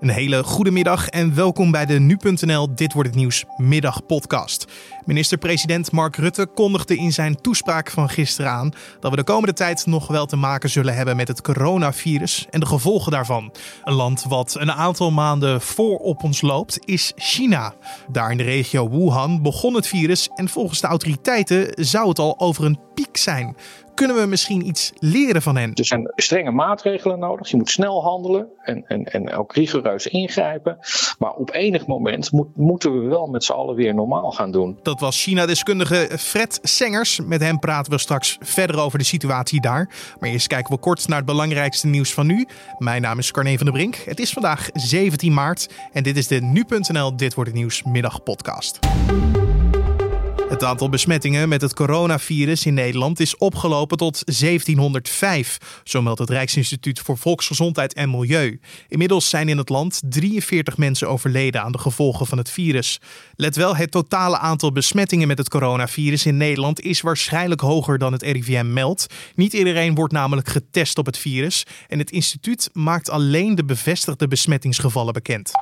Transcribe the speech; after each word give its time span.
Een 0.00 0.08
hele 0.08 0.42
goede 0.42 0.70
middag 0.70 1.08
en 1.08 1.34
welkom 1.34 1.70
bij 1.70 1.86
de 1.86 2.00
Nu.nl 2.00 2.74
Dit 2.74 2.92
wordt 2.92 3.08
het 3.08 3.18
nieuws 3.18 3.44
middagpodcast. 3.56 4.66
Minister-president 5.04 5.92
Mark 5.92 6.16
Rutte 6.16 6.46
kondigde 6.46 6.96
in 6.96 7.12
zijn 7.12 7.40
toespraak 7.40 7.90
van 7.90 8.08
gisteren 8.08 8.50
aan 8.50 8.72
dat 9.00 9.10
we 9.10 9.16
de 9.16 9.24
komende 9.24 9.52
tijd 9.52 9.86
nog 9.86 10.06
wel 10.06 10.26
te 10.26 10.36
maken 10.36 10.70
zullen 10.70 10.94
hebben 10.94 11.16
met 11.16 11.28
het 11.28 11.42
coronavirus 11.42 12.46
en 12.50 12.60
de 12.60 12.66
gevolgen 12.66 13.12
daarvan. 13.12 13.52
Een 13.84 13.94
land 13.94 14.24
wat 14.28 14.56
een 14.58 14.72
aantal 14.72 15.10
maanden 15.10 15.60
voor 15.60 15.98
op 15.98 16.22
ons 16.22 16.40
loopt 16.40 16.78
is 16.84 17.12
China. 17.16 17.74
Daar 18.12 18.30
in 18.30 18.36
de 18.36 18.42
regio 18.42 18.90
Wuhan 18.90 19.42
begon 19.42 19.74
het 19.74 19.86
virus 19.86 20.28
en 20.34 20.48
volgens 20.48 20.80
de 20.80 20.86
autoriteiten 20.86 21.84
zou 21.84 22.08
het 22.08 22.18
al 22.18 22.38
over 22.38 22.64
een 22.64 22.80
piek 22.94 23.16
zijn 23.16 23.56
kunnen 24.06 24.20
we 24.20 24.26
misschien 24.26 24.66
iets 24.66 24.92
leren 24.98 25.42
van 25.42 25.56
hen? 25.56 25.74
Er 25.74 25.84
zijn 25.84 26.12
strenge 26.16 26.50
maatregelen 26.50 27.18
nodig. 27.18 27.50
Je 27.50 27.56
moet 27.56 27.70
snel 27.70 28.02
handelen 28.02 28.48
en, 28.62 28.84
en, 28.86 29.04
en 29.04 29.32
ook 29.32 29.54
rigoureus 29.54 30.06
ingrijpen. 30.06 30.78
Maar 31.18 31.32
op 31.32 31.52
enig 31.52 31.86
moment 31.86 32.32
moet, 32.32 32.56
moeten 32.56 33.00
we 33.00 33.08
wel 33.08 33.26
met 33.26 33.44
z'n 33.44 33.52
allen 33.52 33.74
weer 33.74 33.94
normaal 33.94 34.30
gaan 34.30 34.52
doen. 34.52 34.78
Dat 34.82 35.00
was 35.00 35.22
China-deskundige 35.22 36.08
Fred 36.18 36.58
Sengers. 36.62 37.20
Met 37.20 37.40
hem 37.40 37.58
praten 37.58 37.92
we 37.92 37.98
straks 37.98 38.36
verder 38.40 38.78
over 38.78 38.98
de 38.98 39.04
situatie 39.04 39.60
daar. 39.60 39.90
Maar 40.20 40.30
eerst 40.30 40.46
kijken 40.46 40.74
we 40.74 40.80
kort 40.80 41.08
naar 41.08 41.16
het 41.16 41.26
belangrijkste 41.26 41.86
nieuws 41.86 42.14
van 42.14 42.26
nu. 42.26 42.46
Mijn 42.78 43.02
naam 43.02 43.18
is 43.18 43.30
Carne 43.30 43.56
van 43.56 43.66
der 43.66 43.74
Brink. 43.74 43.94
Het 43.94 44.20
is 44.20 44.32
vandaag 44.32 44.68
17 44.72 45.34
maart 45.34 45.68
en 45.92 46.02
dit 46.02 46.16
is 46.16 46.26
de 46.26 46.40
Nu.nl 46.40 47.16
Dit 47.16 47.34
Wordt 47.34 47.50
Het 47.50 47.58
Nieuws 47.58 47.82
middagpodcast. 47.82 48.78
Het 50.50 50.64
aantal 50.64 50.88
besmettingen 50.88 51.48
met 51.48 51.60
het 51.60 51.74
coronavirus 51.74 52.66
in 52.66 52.74
Nederland 52.74 53.20
is 53.20 53.36
opgelopen 53.36 53.96
tot 53.96 54.22
1705, 54.24 55.58
zo 55.84 56.02
meldt 56.02 56.18
het 56.18 56.30
Rijksinstituut 56.30 57.00
voor 57.00 57.18
Volksgezondheid 57.18 57.94
en 57.94 58.10
Milieu. 58.10 58.60
Inmiddels 58.88 59.28
zijn 59.28 59.48
in 59.48 59.58
het 59.58 59.68
land 59.68 60.00
43 60.04 60.76
mensen 60.76 61.08
overleden 61.08 61.62
aan 61.62 61.72
de 61.72 61.78
gevolgen 61.78 62.26
van 62.26 62.38
het 62.38 62.50
virus. 62.50 63.00
Let 63.34 63.56
wel, 63.56 63.76
het 63.76 63.90
totale 63.90 64.38
aantal 64.38 64.72
besmettingen 64.72 65.28
met 65.28 65.38
het 65.38 65.48
coronavirus 65.48 66.26
in 66.26 66.36
Nederland 66.36 66.80
is 66.80 67.00
waarschijnlijk 67.00 67.60
hoger 67.60 67.98
dan 67.98 68.12
het 68.12 68.22
RIVM 68.22 68.72
meldt. 68.72 69.06
Niet 69.34 69.52
iedereen 69.52 69.94
wordt 69.94 70.12
namelijk 70.12 70.48
getest 70.48 70.98
op 70.98 71.06
het 71.06 71.18
virus 71.18 71.66
en 71.88 71.98
het 71.98 72.10
instituut 72.10 72.70
maakt 72.72 73.10
alleen 73.10 73.54
de 73.54 73.64
bevestigde 73.64 74.28
besmettingsgevallen 74.28 75.12
bekend. 75.12 75.52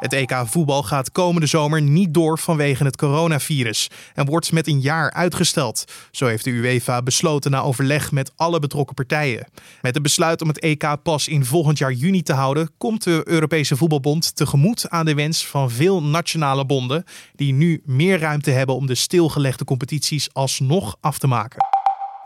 Het 0.00 0.12
EK 0.12 0.42
voetbal 0.44 0.82
gaat 0.82 1.12
komende 1.12 1.46
zomer 1.46 1.82
niet 1.82 2.14
door 2.14 2.38
vanwege 2.38 2.84
het 2.84 2.96
coronavirus 2.96 3.88
en 4.14 4.26
wordt 4.26 4.52
met 4.52 4.66
een 4.66 4.80
jaar 4.80 5.12
uitgesteld. 5.12 5.84
Zo 6.10 6.26
heeft 6.26 6.44
de 6.44 6.50
UEFA 6.50 7.02
besloten 7.02 7.50
na 7.50 7.60
overleg 7.60 8.12
met 8.12 8.32
alle 8.36 8.58
betrokken 8.58 8.94
partijen. 8.94 9.46
Met 9.80 9.94
het 9.94 10.02
besluit 10.02 10.42
om 10.42 10.48
het 10.48 10.58
EK 10.58 10.96
pas 11.02 11.28
in 11.28 11.44
volgend 11.44 11.78
jaar 11.78 11.92
juni 11.92 12.22
te 12.22 12.32
houden, 12.32 12.70
komt 12.78 13.04
de 13.04 13.22
Europese 13.24 13.76
Voetbalbond 13.76 14.36
tegemoet 14.36 14.88
aan 14.88 15.04
de 15.04 15.14
wens 15.14 15.46
van 15.46 15.70
veel 15.70 16.02
nationale 16.02 16.66
bonden 16.66 17.04
die 17.34 17.52
nu 17.52 17.82
meer 17.84 18.18
ruimte 18.18 18.50
hebben 18.50 18.74
om 18.74 18.86
de 18.86 18.94
stilgelegde 18.94 19.64
competities 19.64 20.28
alsnog 20.32 20.96
af 21.00 21.18
te 21.18 21.26
maken. 21.26 21.69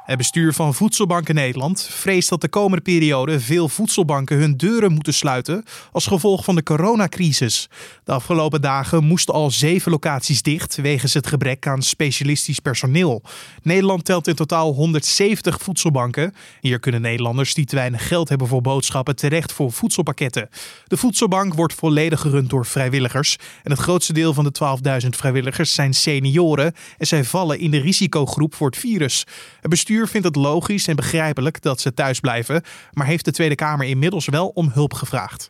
Het 0.04 0.16
bestuur 0.16 0.52
van 0.52 0.74
Voedselbanken 0.74 1.34
Nederland 1.34 1.82
vreest 1.82 2.28
dat 2.28 2.40
de 2.40 2.48
komende 2.48 2.82
periode 2.82 3.40
veel 3.40 3.68
voedselbanken 3.68 4.36
hun 4.36 4.56
deuren 4.56 4.92
moeten 4.92 5.14
sluiten 5.14 5.64
als 5.92 6.06
gevolg 6.06 6.44
van 6.44 6.54
de 6.54 6.62
coronacrisis. 6.62 7.68
De 8.04 8.12
afgelopen 8.12 8.60
dagen 8.60 9.04
moesten 9.04 9.34
al 9.34 9.50
zeven 9.50 9.90
locaties 9.90 10.42
dicht 10.42 10.76
wegens 10.76 11.14
het 11.14 11.26
gebrek 11.26 11.66
aan 11.66 11.82
specialistisch 11.82 12.58
personeel. 12.58 13.22
Nederland 13.62 14.04
telt 14.04 14.26
in 14.26 14.34
totaal 14.34 14.72
170 14.72 15.58
voedselbanken. 15.60 16.34
Hier 16.60 16.78
kunnen 16.78 17.00
Nederlanders 17.00 17.54
die 17.54 17.64
te 17.64 17.76
weinig 17.76 18.08
geld 18.08 18.28
hebben 18.28 18.46
voor 18.46 18.60
boodschappen 18.60 19.16
terecht 19.16 19.52
voor 19.52 19.72
voedselpakketten. 19.72 20.48
De 20.86 20.96
voedselbank 20.96 21.54
wordt 21.54 21.74
volledig 21.74 22.20
gerund 22.20 22.50
door 22.50 22.66
vrijwilligers 22.66 23.36
en 23.62 23.70
het 23.70 23.80
grootste 23.80 24.12
deel 24.12 24.34
van 24.34 24.44
de 24.44 24.78
12.000 25.02 25.08
vrijwilligers 25.08 25.74
zijn 25.74 25.94
senioren 25.94 26.74
en 26.98 27.06
zij 27.06 27.24
vallen 27.24 27.58
in 27.58 27.70
de 27.70 27.80
risicogroep 27.80 28.54
voor 28.54 28.66
het 28.66 28.78
virus. 28.78 29.26
Het 29.60 29.70
bestuur 29.70 29.92
vindt 30.02 30.26
het 30.26 30.36
logisch 30.36 30.86
en 30.86 30.96
begrijpelijk 30.96 31.62
dat 31.62 31.80
ze 31.80 31.94
thuis 31.94 32.20
blijven, 32.20 32.62
maar 32.92 33.06
heeft 33.06 33.24
de 33.24 33.32
Tweede 33.32 33.54
Kamer 33.54 33.86
inmiddels 33.86 34.28
wel 34.28 34.48
om 34.48 34.70
hulp 34.72 34.92
gevraagd. 34.92 35.46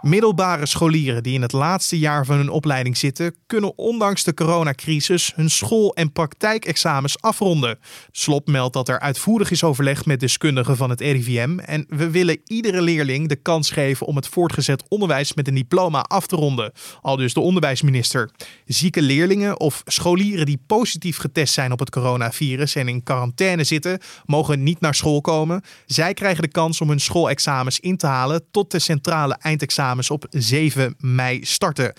Middelbare 0.00 0.66
scholieren 0.66 1.22
die 1.22 1.34
in 1.34 1.42
het 1.42 1.52
laatste 1.52 1.98
jaar 1.98 2.24
van 2.24 2.36
hun 2.36 2.48
opleiding 2.48 2.96
zitten, 2.96 3.34
kunnen 3.46 3.78
ondanks 3.78 4.24
de 4.24 4.34
coronacrisis 4.34 5.32
hun 5.34 5.50
school- 5.50 5.94
en 5.94 6.12
praktijkexamens 6.12 7.20
afronden. 7.20 7.78
Slop 8.10 8.46
meldt 8.48 8.74
dat 8.74 8.88
er 8.88 9.00
uitvoerig 9.00 9.50
is 9.50 9.64
overlegd 9.64 10.06
met 10.06 10.20
deskundigen 10.20 10.76
van 10.76 10.90
het 10.90 11.00
RIVM 11.00 11.58
en 11.58 11.86
we 11.88 12.10
willen 12.10 12.40
iedere 12.44 12.82
leerling 12.82 13.28
de 13.28 13.36
kans 13.36 13.70
geven 13.70 14.06
om 14.06 14.16
het 14.16 14.28
voortgezet 14.28 14.88
onderwijs 14.88 15.34
met 15.34 15.48
een 15.48 15.54
diploma 15.54 16.00
af 16.00 16.26
te 16.26 16.36
ronden. 16.36 16.72
Al 17.00 17.16
dus 17.16 17.34
de 17.34 17.40
onderwijsminister. 17.40 18.30
Zieke 18.64 19.02
leerlingen 19.02 19.60
of 19.60 19.82
scholieren 19.84 20.46
die 20.46 20.62
positief 20.66 21.16
getest 21.16 21.54
zijn 21.54 21.72
op 21.72 21.78
het 21.78 21.90
coronavirus 21.90 22.74
en 22.74 22.88
in 22.88 23.02
quarantaine 23.02 23.64
zitten, 23.64 24.00
mogen 24.24 24.62
niet 24.62 24.80
naar 24.80 24.94
school 24.94 25.20
komen. 25.20 25.62
Zij 25.86 26.14
krijgen 26.14 26.42
de 26.42 26.48
kans 26.48 26.80
om 26.80 26.88
hun 26.88 27.00
schoolexamens 27.00 27.80
in 27.80 27.96
te 27.96 28.06
halen 28.06 28.44
tot 28.50 28.70
de 28.70 28.78
centrale 28.78 29.36
eindexamen 29.40 29.94
op 30.10 30.26
7 30.30 30.94
mei 30.98 31.44
starten. 31.44 31.92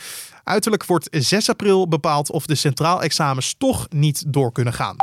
Uiterlijk 0.44 0.86
wordt 0.86 1.08
6 1.12 1.50
april 1.50 1.88
bepaald 1.88 2.32
of 2.32 2.46
de 2.46 2.56
centraal 2.56 3.02
examens 3.02 3.56
toch 3.58 3.88
niet 3.90 4.24
door 4.34 4.52
kunnen 4.52 4.74
gaan. 4.74 4.96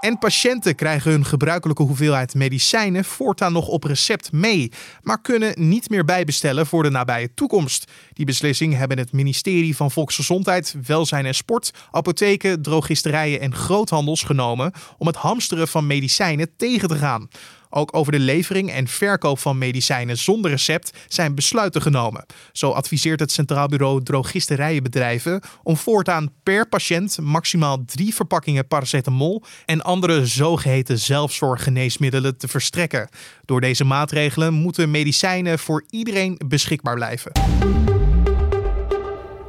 En 0.00 0.18
patiënten 0.18 0.74
krijgen 0.74 1.10
hun 1.10 1.24
gebruikelijke 1.24 1.82
hoeveelheid 1.82 2.34
medicijnen 2.34 3.04
voortaan 3.04 3.52
nog 3.52 3.68
op 3.68 3.84
recept 3.84 4.32
mee, 4.32 4.72
maar 5.02 5.20
kunnen 5.20 5.68
niet 5.68 5.90
meer 5.90 6.04
bijbestellen 6.04 6.66
voor 6.66 6.82
de 6.82 6.90
nabije 6.90 7.34
toekomst. 7.34 7.92
Die 8.12 8.26
beslissing 8.26 8.74
hebben 8.74 8.98
het 8.98 9.12
ministerie 9.12 9.76
van 9.76 9.90
Volksgezondheid, 9.90 10.74
Welzijn 10.86 11.26
en 11.26 11.34
Sport, 11.34 11.70
apotheken, 11.90 12.62
drogisterijen 12.62 13.40
en 13.40 13.54
groothandels 13.54 14.22
genomen 14.22 14.72
om 14.98 15.06
het 15.06 15.16
hamsteren 15.16 15.68
van 15.68 15.86
medicijnen 15.86 16.56
tegen 16.56 16.88
te 16.88 16.96
gaan. 16.96 17.28
Ook 17.76 17.96
over 17.96 18.12
de 18.12 18.18
levering 18.18 18.70
en 18.70 18.88
verkoop 18.88 19.38
van 19.38 19.58
medicijnen 19.58 20.18
zonder 20.18 20.50
recept 20.50 20.90
zijn 21.08 21.34
besluiten 21.34 21.82
genomen. 21.82 22.26
Zo 22.52 22.70
adviseert 22.70 23.20
het 23.20 23.32
Centraal 23.32 23.66
Bureau 23.66 24.02
Drogisterijenbedrijven 24.02 25.40
om 25.62 25.76
voortaan 25.76 26.32
per 26.42 26.68
patiënt 26.68 27.18
maximaal 27.20 27.84
drie 27.84 28.14
verpakkingen 28.14 28.66
paracetamol 28.66 29.42
en 29.66 29.82
andere 29.82 30.26
zogeheten 30.26 30.98
zelfzorggeneesmiddelen 30.98 32.38
te 32.38 32.48
verstrekken. 32.48 33.08
Door 33.44 33.60
deze 33.60 33.84
maatregelen 33.84 34.54
moeten 34.54 34.90
medicijnen 34.90 35.58
voor 35.58 35.84
iedereen 35.90 36.40
beschikbaar 36.46 36.94
blijven. 36.94 37.95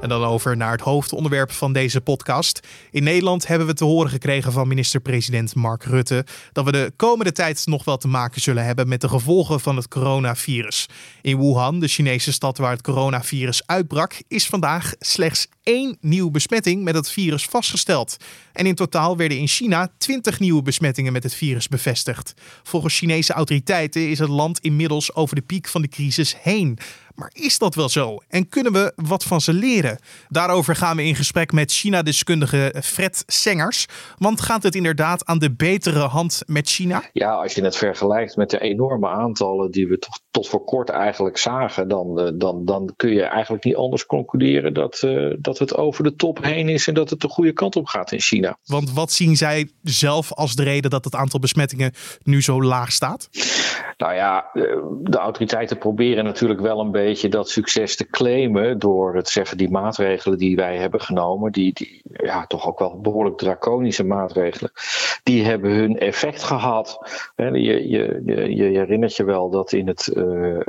En 0.01 0.09
dan 0.09 0.23
over 0.23 0.57
naar 0.57 0.71
het 0.71 0.81
hoofdonderwerp 0.81 1.51
van 1.51 1.73
deze 1.73 2.01
podcast. 2.01 2.67
In 2.91 3.03
Nederland 3.03 3.47
hebben 3.47 3.67
we 3.67 3.73
te 3.73 3.83
horen 3.83 4.09
gekregen 4.09 4.51
van 4.51 4.67
minister-president 4.67 5.55
Mark 5.55 5.83
Rutte 5.83 6.25
dat 6.51 6.65
we 6.65 6.71
de 6.71 6.93
komende 6.95 7.31
tijd 7.31 7.65
nog 7.65 7.83
wel 7.83 7.97
te 7.97 8.07
maken 8.07 8.41
zullen 8.41 8.65
hebben 8.65 8.87
met 8.87 9.01
de 9.01 9.09
gevolgen 9.09 9.59
van 9.59 9.75
het 9.75 9.87
coronavirus. 9.87 10.85
In 11.21 11.39
Wuhan, 11.39 11.79
de 11.79 11.87
Chinese 11.87 12.31
stad 12.31 12.57
waar 12.57 12.71
het 12.71 12.81
coronavirus 12.81 13.61
uitbrak, 13.65 14.21
is 14.27 14.47
vandaag 14.47 14.93
slechts 14.99 15.47
één 15.63 15.97
nieuwe 16.01 16.31
besmetting 16.31 16.83
met 16.83 16.95
het 16.95 17.09
virus 17.09 17.45
vastgesteld. 17.45 18.17
En 18.53 18.65
in 18.65 18.75
totaal 18.75 19.17
werden 19.17 19.37
in 19.37 19.47
China 19.47 19.91
20 19.97 20.39
nieuwe 20.39 20.61
besmettingen 20.61 21.13
met 21.13 21.23
het 21.23 21.33
virus 21.33 21.67
bevestigd. 21.67 22.33
Volgens 22.63 22.97
Chinese 22.97 23.33
autoriteiten 23.33 24.09
is 24.09 24.19
het 24.19 24.29
land 24.29 24.59
inmiddels 24.59 25.15
over 25.15 25.35
de 25.35 25.41
piek 25.41 25.67
van 25.67 25.81
de 25.81 25.87
crisis 25.87 26.35
heen. 26.41 26.79
Maar 27.17 27.31
is 27.33 27.57
dat 27.57 27.75
wel 27.75 27.89
zo? 27.89 28.17
En 28.27 28.49
kunnen 28.49 28.73
we 28.73 28.93
wat 28.95 29.23
van 29.23 29.41
ze 29.41 29.53
leren? 29.53 29.99
Daarover 30.29 30.75
gaan 30.75 30.95
we 30.95 31.03
in 31.03 31.15
gesprek 31.15 31.51
met 31.51 31.71
China-deskundige 31.71 32.73
Fred 32.83 33.23
Sengers. 33.27 33.85
Want 34.17 34.41
gaat 34.41 34.63
het 34.63 34.75
inderdaad 34.75 35.25
aan 35.25 35.39
de 35.39 35.51
betere 35.51 35.99
hand 35.99 36.43
met 36.45 36.69
China? 36.69 37.03
Ja, 37.13 37.31
als 37.31 37.53
je 37.53 37.63
het 37.63 37.75
vergelijkt 37.75 38.35
met 38.35 38.49
de 38.49 38.59
enorme 38.59 39.07
aantallen 39.07 39.71
die 39.71 39.87
we 39.87 39.99
tot, 39.99 40.21
tot 40.31 40.47
voor 40.47 40.63
kort 40.63 40.89
eigenlijk 40.89 41.37
zagen, 41.37 41.87
dan, 41.87 42.19
eh, 42.19 42.31
dan, 42.33 42.65
dan 42.65 42.93
kun 42.95 43.13
je 43.13 43.23
eigenlijk 43.23 43.63
niet 43.63 43.75
anders 43.75 44.05
concluderen 44.05 44.73
dat, 44.73 45.01
uh, 45.05 45.33
dat 45.39 45.59
het 45.59 45.75
over 45.75 46.03
de 46.03 46.15
top 46.15 46.43
heen 46.43 46.69
is 46.69 46.87
en 46.87 46.93
dat 46.93 47.09
het 47.09 47.19
de 47.19 47.29
goede 47.29 47.53
kant 47.53 47.75
op 47.75 47.87
gaat 47.87 48.11
in 48.11 48.21
China. 48.21 48.57
Want 48.65 48.93
wat 48.93 49.11
zien 49.11 49.35
zij 49.35 49.71
zelf 49.83 50.33
als 50.33 50.55
de 50.55 50.63
reden 50.63 50.89
dat 50.89 51.03
het 51.05 51.15
aantal 51.15 51.39
besmettingen 51.39 51.93
nu 52.23 52.41
zo 52.41 52.61
laag 52.61 52.91
staat? 52.91 53.29
Nou 53.97 54.13
ja, 54.13 54.49
eh, 54.53 54.63
de 55.01 55.17
autoriteiten 55.17 55.77
proberen 55.77 56.23
natuurlijk 56.23 56.59
wel 56.59 56.79
een 56.79 56.91
beetje 56.91 57.05
dat 57.15 57.49
succes 57.49 57.95
te 57.95 58.07
claimen 58.09 58.79
door 58.79 59.15
het 59.15 59.29
zeggen 59.29 59.57
die 59.57 59.69
maatregelen 59.69 60.37
die 60.37 60.55
wij 60.55 60.77
hebben 60.77 61.01
genomen, 61.01 61.51
die, 61.51 61.73
die 61.73 62.01
ja, 62.03 62.47
toch 62.47 62.67
ook 62.67 62.79
wel 62.79 62.99
behoorlijk 63.01 63.37
draconische 63.37 64.03
maatregelen, 64.03 64.71
die 65.23 65.43
hebben 65.45 65.71
hun 65.71 65.97
effect 65.97 66.43
gehad. 66.43 66.99
Je, 67.35 67.89
je, 67.89 68.21
je, 68.25 68.55
je 68.55 68.63
herinnert 68.63 69.15
je 69.15 69.23
wel 69.23 69.49
dat 69.49 69.71
in 69.71 69.87
het, 69.87 70.11
uh, 70.13 70.59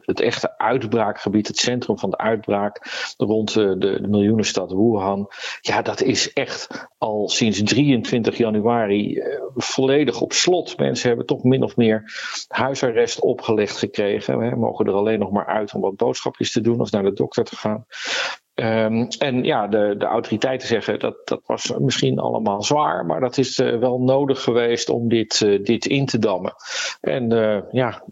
het 0.00 0.20
echte 0.20 0.58
uitbraakgebied, 0.58 1.46
het 1.48 1.58
centrum 1.58 1.98
van 1.98 2.10
de 2.10 2.18
uitbraak, 2.18 2.80
rond 3.16 3.54
de, 3.54 3.78
de 3.78 4.08
miljoenenstad 4.08 4.72
Wuhan, 4.72 5.28
ja, 5.60 5.82
dat 5.82 6.02
is 6.02 6.32
echt 6.32 6.88
al 6.98 7.28
sinds 7.28 7.62
23 7.62 8.36
januari 8.36 9.22
volledig 9.54 10.20
op 10.20 10.32
slot. 10.32 10.78
Mensen 10.78 11.08
hebben 11.08 11.26
toch 11.26 11.42
min 11.42 11.62
of 11.62 11.76
meer 11.76 12.12
huisarrest 12.48 13.20
opgelegd 13.20 13.76
gekregen. 13.76 14.38
We 14.38 14.56
mogen 14.56 14.86
er 14.86 14.92
alleen 14.92 15.18
nog 15.18 15.30
maar 15.30 15.46
uit 15.46 15.74
om 15.74 15.83
wat 15.84 15.96
boodschapjes 15.96 16.52
te 16.52 16.60
doen 16.60 16.80
of 16.80 16.90
naar 16.90 17.02
de 17.02 17.12
dokter 17.12 17.44
te 17.44 17.56
gaan. 17.56 17.86
Um, 18.60 19.06
en 19.18 19.44
ja, 19.44 19.66
de, 19.66 19.94
de 19.98 20.04
autoriteiten 20.04 20.68
zeggen 20.68 20.98
dat 20.98 21.16
dat 21.24 21.40
was 21.46 21.72
misschien 21.78 22.18
allemaal 22.18 22.62
zwaar, 22.62 23.06
maar 23.06 23.20
dat 23.20 23.38
is 23.38 23.58
uh, 23.58 23.78
wel 23.78 24.00
nodig 24.00 24.42
geweest 24.42 24.88
om 24.88 25.08
dit, 25.08 25.40
uh, 25.40 25.64
dit 25.64 25.86
in 25.86 26.06
te 26.06 26.18
dammen. 26.18 26.54
En 27.00 27.32
uh, 27.32 27.58
ja, 27.70 28.04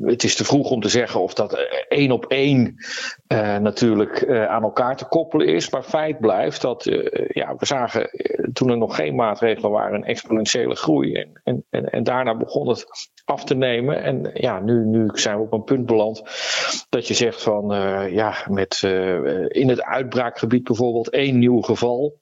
het 0.00 0.24
is 0.24 0.36
te 0.36 0.44
vroeg 0.44 0.70
om 0.70 0.80
te 0.80 0.88
zeggen 0.88 1.20
of 1.20 1.34
dat 1.34 1.58
één 1.88 2.10
op 2.10 2.24
één 2.26 2.74
natuurlijk 3.60 4.28
aan 4.28 4.62
elkaar 4.62 4.96
te 4.96 5.08
koppelen 5.08 5.46
is. 5.46 5.70
Maar 5.70 5.82
feit 5.82 6.20
blijft 6.20 6.62
dat 6.62 6.84
ja, 7.28 7.54
we 7.56 7.66
zagen 7.66 8.10
toen 8.52 8.70
er 8.70 8.78
nog 8.78 8.96
geen 8.96 9.14
maatregelen 9.14 9.70
waren 9.70 9.94
een 9.94 10.04
exponentiële 10.04 10.74
groei. 10.74 11.12
En, 11.12 11.40
en, 11.44 11.64
en, 11.70 11.90
en 11.90 12.02
daarna 12.02 12.36
begon 12.36 12.68
het 12.68 12.86
af 13.24 13.44
te 13.44 13.54
nemen. 13.54 14.02
En 14.02 14.30
ja, 14.34 14.60
nu, 14.60 14.84
nu 14.84 15.10
zijn 15.12 15.36
we 15.36 15.42
op 15.42 15.52
een 15.52 15.64
punt 15.64 15.86
beland 15.86 16.22
dat 16.90 17.08
je 17.08 17.14
zegt 17.14 17.42
van 17.42 17.66
ja, 18.12 18.46
met 18.48 18.82
eh, 18.82 19.44
in 19.48 19.68
het 19.68 19.82
uitbraakgebied 19.82 20.64
bijvoorbeeld 20.64 21.10
één 21.10 21.38
nieuw 21.38 21.60
geval. 21.60 22.20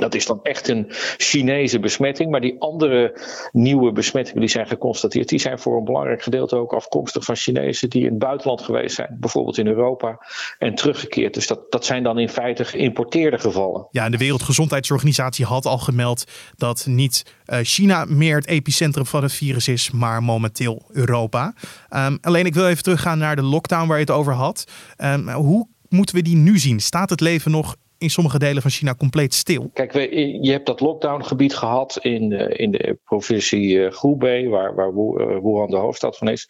Dat 0.00 0.14
is 0.14 0.26
dan 0.26 0.40
echt 0.42 0.68
een 0.68 0.86
Chinese 1.16 1.78
besmetting. 1.80 2.30
Maar 2.30 2.40
die 2.40 2.60
andere 2.60 3.20
nieuwe 3.52 3.92
besmettingen 3.92 4.40
die 4.40 4.50
zijn 4.50 4.66
geconstateerd, 4.66 5.28
die 5.28 5.38
zijn 5.38 5.58
voor 5.58 5.78
een 5.78 5.84
belangrijk 5.84 6.22
gedeelte 6.22 6.56
ook 6.56 6.72
afkomstig 6.72 7.24
van 7.24 7.36
Chinezen 7.36 7.90
die 7.90 8.02
in 8.02 8.08
het 8.08 8.18
buitenland 8.18 8.62
geweest 8.62 8.94
zijn. 8.94 9.16
Bijvoorbeeld 9.20 9.58
in 9.58 9.66
Europa 9.66 10.26
en 10.58 10.74
teruggekeerd. 10.74 11.34
Dus 11.34 11.46
dat, 11.46 11.72
dat 11.72 11.84
zijn 11.84 12.02
dan 12.02 12.18
in 12.18 12.28
feite 12.28 12.64
geïmporteerde 12.64 13.38
gevallen. 13.38 13.86
Ja, 13.90 14.04
en 14.04 14.10
de 14.10 14.16
Wereldgezondheidsorganisatie 14.16 15.44
had 15.44 15.66
al 15.66 15.78
gemeld 15.78 16.24
dat 16.56 16.86
niet 16.86 17.24
eh, 17.44 17.58
China 17.62 18.04
meer 18.04 18.36
het 18.36 18.46
epicentrum 18.46 19.06
van 19.06 19.22
het 19.22 19.32
virus 19.32 19.68
is, 19.68 19.90
maar 19.90 20.22
momenteel 20.22 20.82
Europa. 20.92 21.54
Um, 21.90 22.18
alleen 22.20 22.46
ik 22.46 22.54
wil 22.54 22.68
even 22.68 22.82
teruggaan 22.82 23.18
naar 23.18 23.36
de 23.36 23.42
lockdown 23.42 23.86
waar 23.86 23.96
je 23.96 24.04
het 24.04 24.14
over 24.14 24.32
had. 24.32 24.64
Um, 24.98 25.28
hoe 25.28 25.68
moeten 25.88 26.14
we 26.14 26.22
die 26.22 26.36
nu 26.36 26.58
zien? 26.58 26.80
Staat 26.80 27.10
het 27.10 27.20
leven 27.20 27.50
nog 27.50 27.76
in 28.02 28.10
sommige 28.10 28.38
delen 28.38 28.62
van 28.62 28.70
China 28.70 28.94
compleet 28.94 29.34
stil. 29.34 29.70
Kijk, 29.72 29.92
je 30.40 30.50
hebt 30.50 30.66
dat 30.66 30.80
lockdowngebied 30.80 31.54
gehad 31.54 31.98
in, 32.00 32.32
eh, 32.32 32.60
in 32.64 32.70
de 32.70 32.98
provincie 33.04 33.74
uh, 33.74 33.92
Hubei, 34.00 34.48
waar, 34.48 34.74
waar 34.74 34.88
eh, 34.88 34.94
Wuhan 35.42 35.70
de 35.70 35.76
hoofdstad 35.76 36.16
van 36.16 36.28
is. 36.28 36.46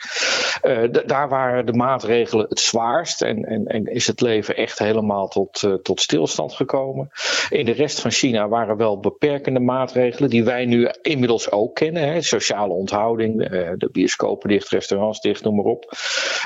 daar 1.06 1.28
waren 1.28 1.66
de 1.66 1.72
maatregelen 1.72 2.46
het 2.48 2.60
zwaarst 2.60 3.22
en, 3.22 3.44
en, 3.44 3.66
en 3.66 3.86
is 3.86 4.06
het 4.06 4.20
leven 4.20 4.56
echt 4.56 4.78
helemaal 4.78 5.28
tot, 5.28 5.78
tot 5.82 6.00
stilstand 6.00 6.52
gekomen. 6.52 7.10
In 7.48 7.64
de 7.64 7.72
rest 7.72 8.00
van 8.00 8.10
China 8.10 8.48
waren 8.48 8.76
wel 8.76 9.00
beperkende 9.00 9.60
maatregelen 9.60 10.30
die 10.30 10.44
wij 10.44 10.64
nu 10.64 10.88
inmiddels 11.02 11.50
ook 11.50 11.74
kennen. 11.74 12.02
Hè. 12.02 12.20
Sociale 12.20 12.72
onthouding, 12.72 13.48
de 13.76 13.88
bioscopen 13.92 14.48
dicht, 14.48 14.68
restaurants 14.68 15.20
dicht, 15.20 15.44
noem 15.44 15.54
maar 15.54 15.64
op. 15.64 15.92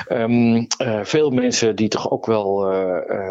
Um, 0.09 0.67
veel 1.03 1.29
mensen 1.29 1.75
die 1.75 1.87
toch 1.87 2.11
ook 2.11 2.25
wel 2.25 2.71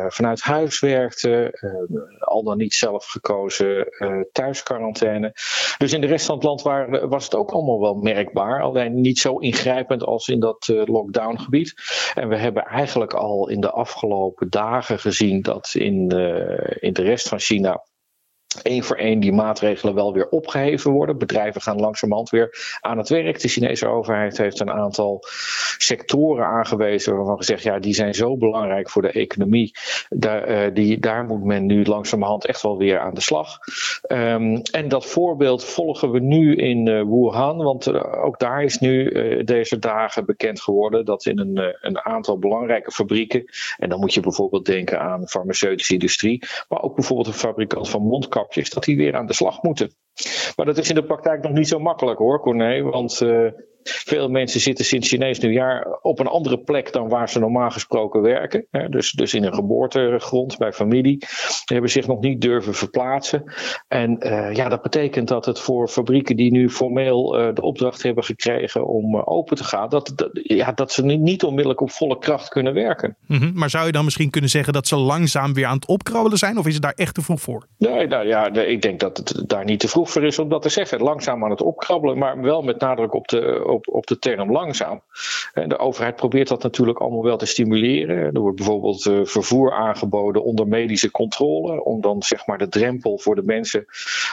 vanuit 0.08 0.40
huis 0.40 0.80
werkten. 0.80 1.50
Eh, 1.66 2.28
al 2.28 2.42
dan 2.42 2.56
niet 2.56 2.74
zelf 2.74 3.06
gekozen 3.06 3.86
uh, 3.88 4.20
thuisquarantaine. 4.32 5.32
Dus 5.78 5.92
in 5.92 6.00
de 6.00 6.06
rest 6.06 6.26
van 6.26 6.34
het 6.34 6.44
land 6.44 6.62
was 7.10 7.24
het 7.24 7.34
ook 7.34 7.50
allemaal 7.50 7.80
wel 7.80 7.94
merkbaar. 7.94 8.62
Alleen 8.62 9.00
niet 9.00 9.18
zo 9.18 9.38
ingrijpend 9.38 10.02
als 10.02 10.28
in 10.28 10.40
dat 10.40 10.68
uh, 10.70 10.82
lockdowngebied. 10.84 11.74
En 12.14 12.28
we 12.28 12.36
hebben 12.36 12.64
eigenlijk 12.64 13.14
al 13.14 13.48
in 13.48 13.60
de 13.60 13.70
afgelopen 13.70 14.50
dagen 14.50 14.98
gezien 14.98 15.42
dat 15.42 15.74
in, 15.74 16.10
in 16.80 16.92
de 16.92 17.02
rest 17.02 17.28
van 17.28 17.38
China 17.38 17.84
één 18.62 18.82
voor 18.82 18.96
één 18.96 19.20
die 19.20 19.32
maatregelen 19.32 19.94
wel 19.94 20.12
weer 20.12 20.28
opgeheven 20.28 20.90
worden. 20.90 21.18
Bedrijven 21.18 21.60
gaan 21.60 21.80
langzamerhand 21.80 22.30
weer 22.30 22.78
aan 22.80 22.98
het 22.98 23.08
werk. 23.08 23.40
De 23.40 23.48
Chinese 23.48 23.88
overheid 23.88 24.38
heeft 24.38 24.60
een 24.60 24.70
aantal 24.70 25.22
sectoren 25.78 26.46
aangewezen 26.46 27.16
waarvan 27.16 27.36
gezegd, 27.36 27.62
ja, 27.62 27.78
die 27.78 27.94
zijn 27.94 28.14
zo 28.14 28.36
belangrijk 28.36 28.90
voor 28.90 29.02
de 29.02 29.10
economie. 29.10 29.72
Daar, 30.08 30.50
uh, 30.50 30.74
die, 30.74 30.98
daar 30.98 31.24
moet 31.24 31.44
men 31.44 31.66
nu 31.66 31.84
langzamerhand 31.84 32.46
echt 32.46 32.62
wel 32.62 32.76
weer 32.76 32.98
aan 32.98 33.14
de 33.14 33.20
slag. 33.20 33.58
Um, 34.08 34.62
en 34.62 34.88
dat 34.88 35.06
voorbeeld 35.06 35.64
volgen 35.64 36.10
we 36.10 36.20
nu 36.20 36.56
in 36.56 36.86
uh, 36.86 37.02
Wuhan, 37.02 37.56
want 37.56 37.86
uh, 37.86 38.24
ook 38.24 38.38
daar 38.38 38.62
is 38.62 38.78
nu 38.78 39.12
deze 39.44 39.78
dagen 39.78 40.24
bekend 40.26 40.60
geworden 40.60 41.04
dat 41.04 41.26
in 41.26 41.38
een, 41.38 41.74
een 41.80 42.00
aantal 42.00 42.38
belangrijke 42.38 42.90
fabrieken, 42.90 43.44
en 43.78 43.88
dan 43.88 44.00
moet 44.00 44.14
je 44.14 44.20
bijvoorbeeld 44.20 44.64
denken 44.64 45.00
aan 45.00 45.20
de 45.20 45.28
farmaceutische 45.28 45.92
industrie, 45.92 46.42
maar 46.68 46.82
ook 46.82 46.94
bijvoorbeeld 46.94 47.26
een 47.26 47.32
fabrikant 47.32 47.88
van 47.88 48.02
mondkapjes 48.02 48.45
dat 48.48 48.84
die 48.84 48.96
weer 48.96 49.16
aan 49.16 49.26
de 49.26 49.32
slag 49.32 49.62
moeten. 49.62 49.94
Maar 50.56 50.66
dat 50.66 50.78
is 50.78 50.88
in 50.88 50.94
de 50.94 51.04
praktijk 51.04 51.42
nog 51.42 51.52
niet 51.52 51.68
zo 51.68 51.78
makkelijk 51.78 52.18
hoor, 52.18 52.40
Corné. 52.40 52.82
Want 52.82 53.20
uh, 53.20 53.50
veel 53.90 54.28
mensen 54.28 54.60
zitten 54.60 54.84
sinds 54.84 55.08
Chinees 55.08 55.38
nieuwjaar 55.38 55.98
op 56.02 56.18
een 56.18 56.26
andere 56.26 56.58
plek 56.58 56.92
dan 56.92 57.08
waar 57.08 57.28
ze 57.28 57.38
normaal 57.38 57.70
gesproken 57.70 58.22
werken. 58.22 58.66
Dus, 58.90 59.12
dus 59.12 59.34
in 59.34 59.44
een 59.44 59.54
geboortegrond 59.54 60.58
bij 60.58 60.72
familie. 60.72 61.24
Ze 61.64 61.72
hebben 61.72 61.90
zich 61.90 62.06
nog 62.06 62.20
niet 62.20 62.40
durven 62.40 62.74
verplaatsen. 62.74 63.44
En 63.88 64.16
uh, 64.26 64.54
ja, 64.54 64.68
dat 64.68 64.82
betekent 64.82 65.28
dat 65.28 65.44
het 65.44 65.60
voor 65.60 65.88
fabrieken 65.88 66.36
die 66.36 66.52
nu 66.52 66.70
formeel 66.70 67.40
uh, 67.40 67.54
de 67.54 67.62
opdracht 67.62 68.02
hebben 68.02 68.24
gekregen 68.24 68.86
om 68.86 69.14
uh, 69.14 69.22
open 69.24 69.56
te 69.56 69.64
gaan, 69.64 69.88
dat, 69.88 70.12
dat, 70.14 70.30
ja, 70.32 70.72
dat 70.72 70.92
ze 70.92 71.04
niet 71.04 71.44
onmiddellijk 71.44 71.80
op 71.80 71.90
volle 71.90 72.18
kracht 72.18 72.48
kunnen 72.48 72.74
werken. 72.74 73.16
Mm 73.26 73.38
-hmm. 73.38 73.52
Maar 73.54 73.70
zou 73.70 73.86
je 73.86 73.92
dan 73.92 74.04
misschien 74.04 74.30
kunnen 74.30 74.50
zeggen 74.50 74.72
dat 74.72 74.86
ze 74.86 74.96
langzaam 74.96 75.54
weer 75.54 75.66
aan 75.66 75.76
het 75.76 75.86
opkrabbelen 75.86 76.38
zijn? 76.38 76.58
Of 76.58 76.66
is 76.66 76.74
het 76.74 76.82
daar 76.82 76.92
echt 76.96 77.14
te 77.14 77.22
vroeg 77.22 77.40
voor? 77.40 77.66
Nee, 77.78 78.06
nou 78.06 78.26
ja, 78.26 78.52
ik 78.52 78.82
denk 78.82 79.00
dat 79.00 79.16
het 79.16 79.42
daar 79.46 79.64
niet 79.64 79.80
te 79.80 79.88
vroeg 79.88 80.10
voor 80.10 80.24
is 80.24 80.38
om 80.38 80.48
dat 80.48 80.62
te 80.62 80.68
zeggen. 80.68 81.02
Langzaam 81.02 81.44
aan 81.44 81.50
het 81.50 81.62
opkrabbelen, 81.62 82.18
maar 82.18 82.40
wel 82.40 82.62
met 82.62 82.80
nadruk 82.80 83.14
op 83.14 83.28
de, 83.28 83.62
op, 83.76 83.88
op 83.88 84.06
de 84.06 84.18
term 84.18 84.52
langzaam. 84.52 85.02
En 85.54 85.68
de 85.68 85.78
overheid 85.78 86.16
probeert 86.16 86.48
dat 86.48 86.62
natuurlijk 86.62 86.98
allemaal 86.98 87.22
wel 87.22 87.36
te 87.36 87.46
stimuleren. 87.46 88.34
Er 88.34 88.40
wordt 88.40 88.56
bijvoorbeeld 88.56 89.04
uh, 89.04 89.20
vervoer 89.24 89.72
aangeboden 89.72 90.44
onder 90.44 90.68
medische 90.68 91.10
controle, 91.10 91.84
om 91.84 92.00
dan 92.00 92.22
zeg 92.22 92.46
maar 92.46 92.58
de 92.58 92.68
drempel 92.68 93.18
voor 93.18 93.34
de 93.34 93.42
mensen 93.42 93.86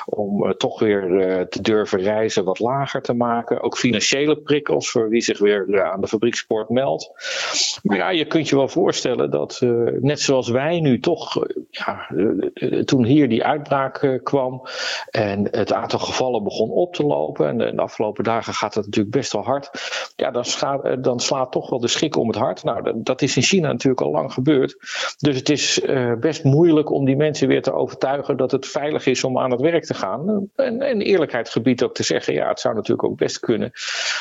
om 0.05 0.45
uh, 0.45 0.51
toch 0.51 0.79
weer 0.79 1.09
uh, 1.09 1.41
te 1.41 1.61
durven 1.61 1.99
reizen 1.99 2.43
wat 2.43 2.59
lager 2.59 3.01
te 3.01 3.13
maken. 3.13 3.61
Ook 3.61 3.77
financiële 3.77 4.37
prikkels 4.37 4.89
voor 4.89 5.09
wie 5.09 5.21
zich 5.21 5.39
weer 5.39 5.83
aan 5.83 6.01
de 6.01 6.07
fabriekspoort 6.07 6.69
meldt. 6.69 7.11
Maar 7.83 7.97
ja, 7.97 8.09
je 8.09 8.25
kunt 8.25 8.49
je 8.49 8.55
wel 8.55 8.67
voorstellen 8.67 9.31
dat 9.31 9.61
net 9.99 10.19
zoals 10.19 10.49
wij 10.49 10.79
nu 10.79 10.99
toch, 10.99 11.47
ja, 11.69 12.07
toen 12.85 13.05
hier 13.05 13.29
die 13.29 13.43
uitbraak 13.43 14.19
kwam 14.23 14.61
en 15.09 15.47
het 15.51 15.73
aantal 15.73 15.99
gevallen 15.99 16.43
begon 16.43 16.69
op 16.69 16.93
te 16.93 17.03
lopen, 17.03 17.47
en 17.47 17.57
de, 17.57 17.81
afgelopen 17.81 18.23
dagen 18.23 18.53
gaat 18.53 18.73
het 18.73 18.85
natuurlijk 18.85 19.15
best 19.15 19.32
hard 19.41 19.69
ja, 20.15 20.31
dan, 20.31 20.43
eh, 20.83 20.97
dan 20.99 21.19
slaat 21.19 21.51
toch 21.51 21.69
wel 21.69 21.79
de 21.79 21.87
schik 21.87 22.15
om 22.15 22.27
het 22.27 22.37
hart. 22.37 22.63
Nou, 22.63 22.91
dat 22.95 23.21
is 23.21 23.35
in 23.35 23.41
China 23.41 23.67
natuurlijk 23.67 24.01
al 24.01 24.11
lang 24.11 24.33
gebeurd. 24.33 24.75
Dus 25.17 25.35
het 25.35 25.49
is 25.49 25.79
uh, 25.79 26.13
best 26.13 26.43
moeilijk 26.43 26.91
om 26.91 27.05
die 27.05 27.15
mensen 27.15 27.47
weer 27.47 27.61
te 27.61 27.73
overtuigen 27.73 28.37
dat 28.37 28.51
het 28.51 28.67
veilig 28.67 29.05
is 29.05 29.23
om 29.23 29.39
aan 29.39 29.51
het 29.51 29.61
werk 29.61 29.85
te 29.85 29.93
gaan. 29.93 30.49
En, 30.55 30.81
en 30.81 31.01
eerlijkheid 31.01 31.49
gebied 31.49 31.83
ook 31.83 31.93
te 31.93 32.03
zeggen, 32.03 32.33
ja, 32.33 32.47
het 32.47 32.59
zou 32.59 32.75
natuurlijk 32.75 33.07
ook 33.07 33.17
best 33.17 33.39
kunnen 33.39 33.71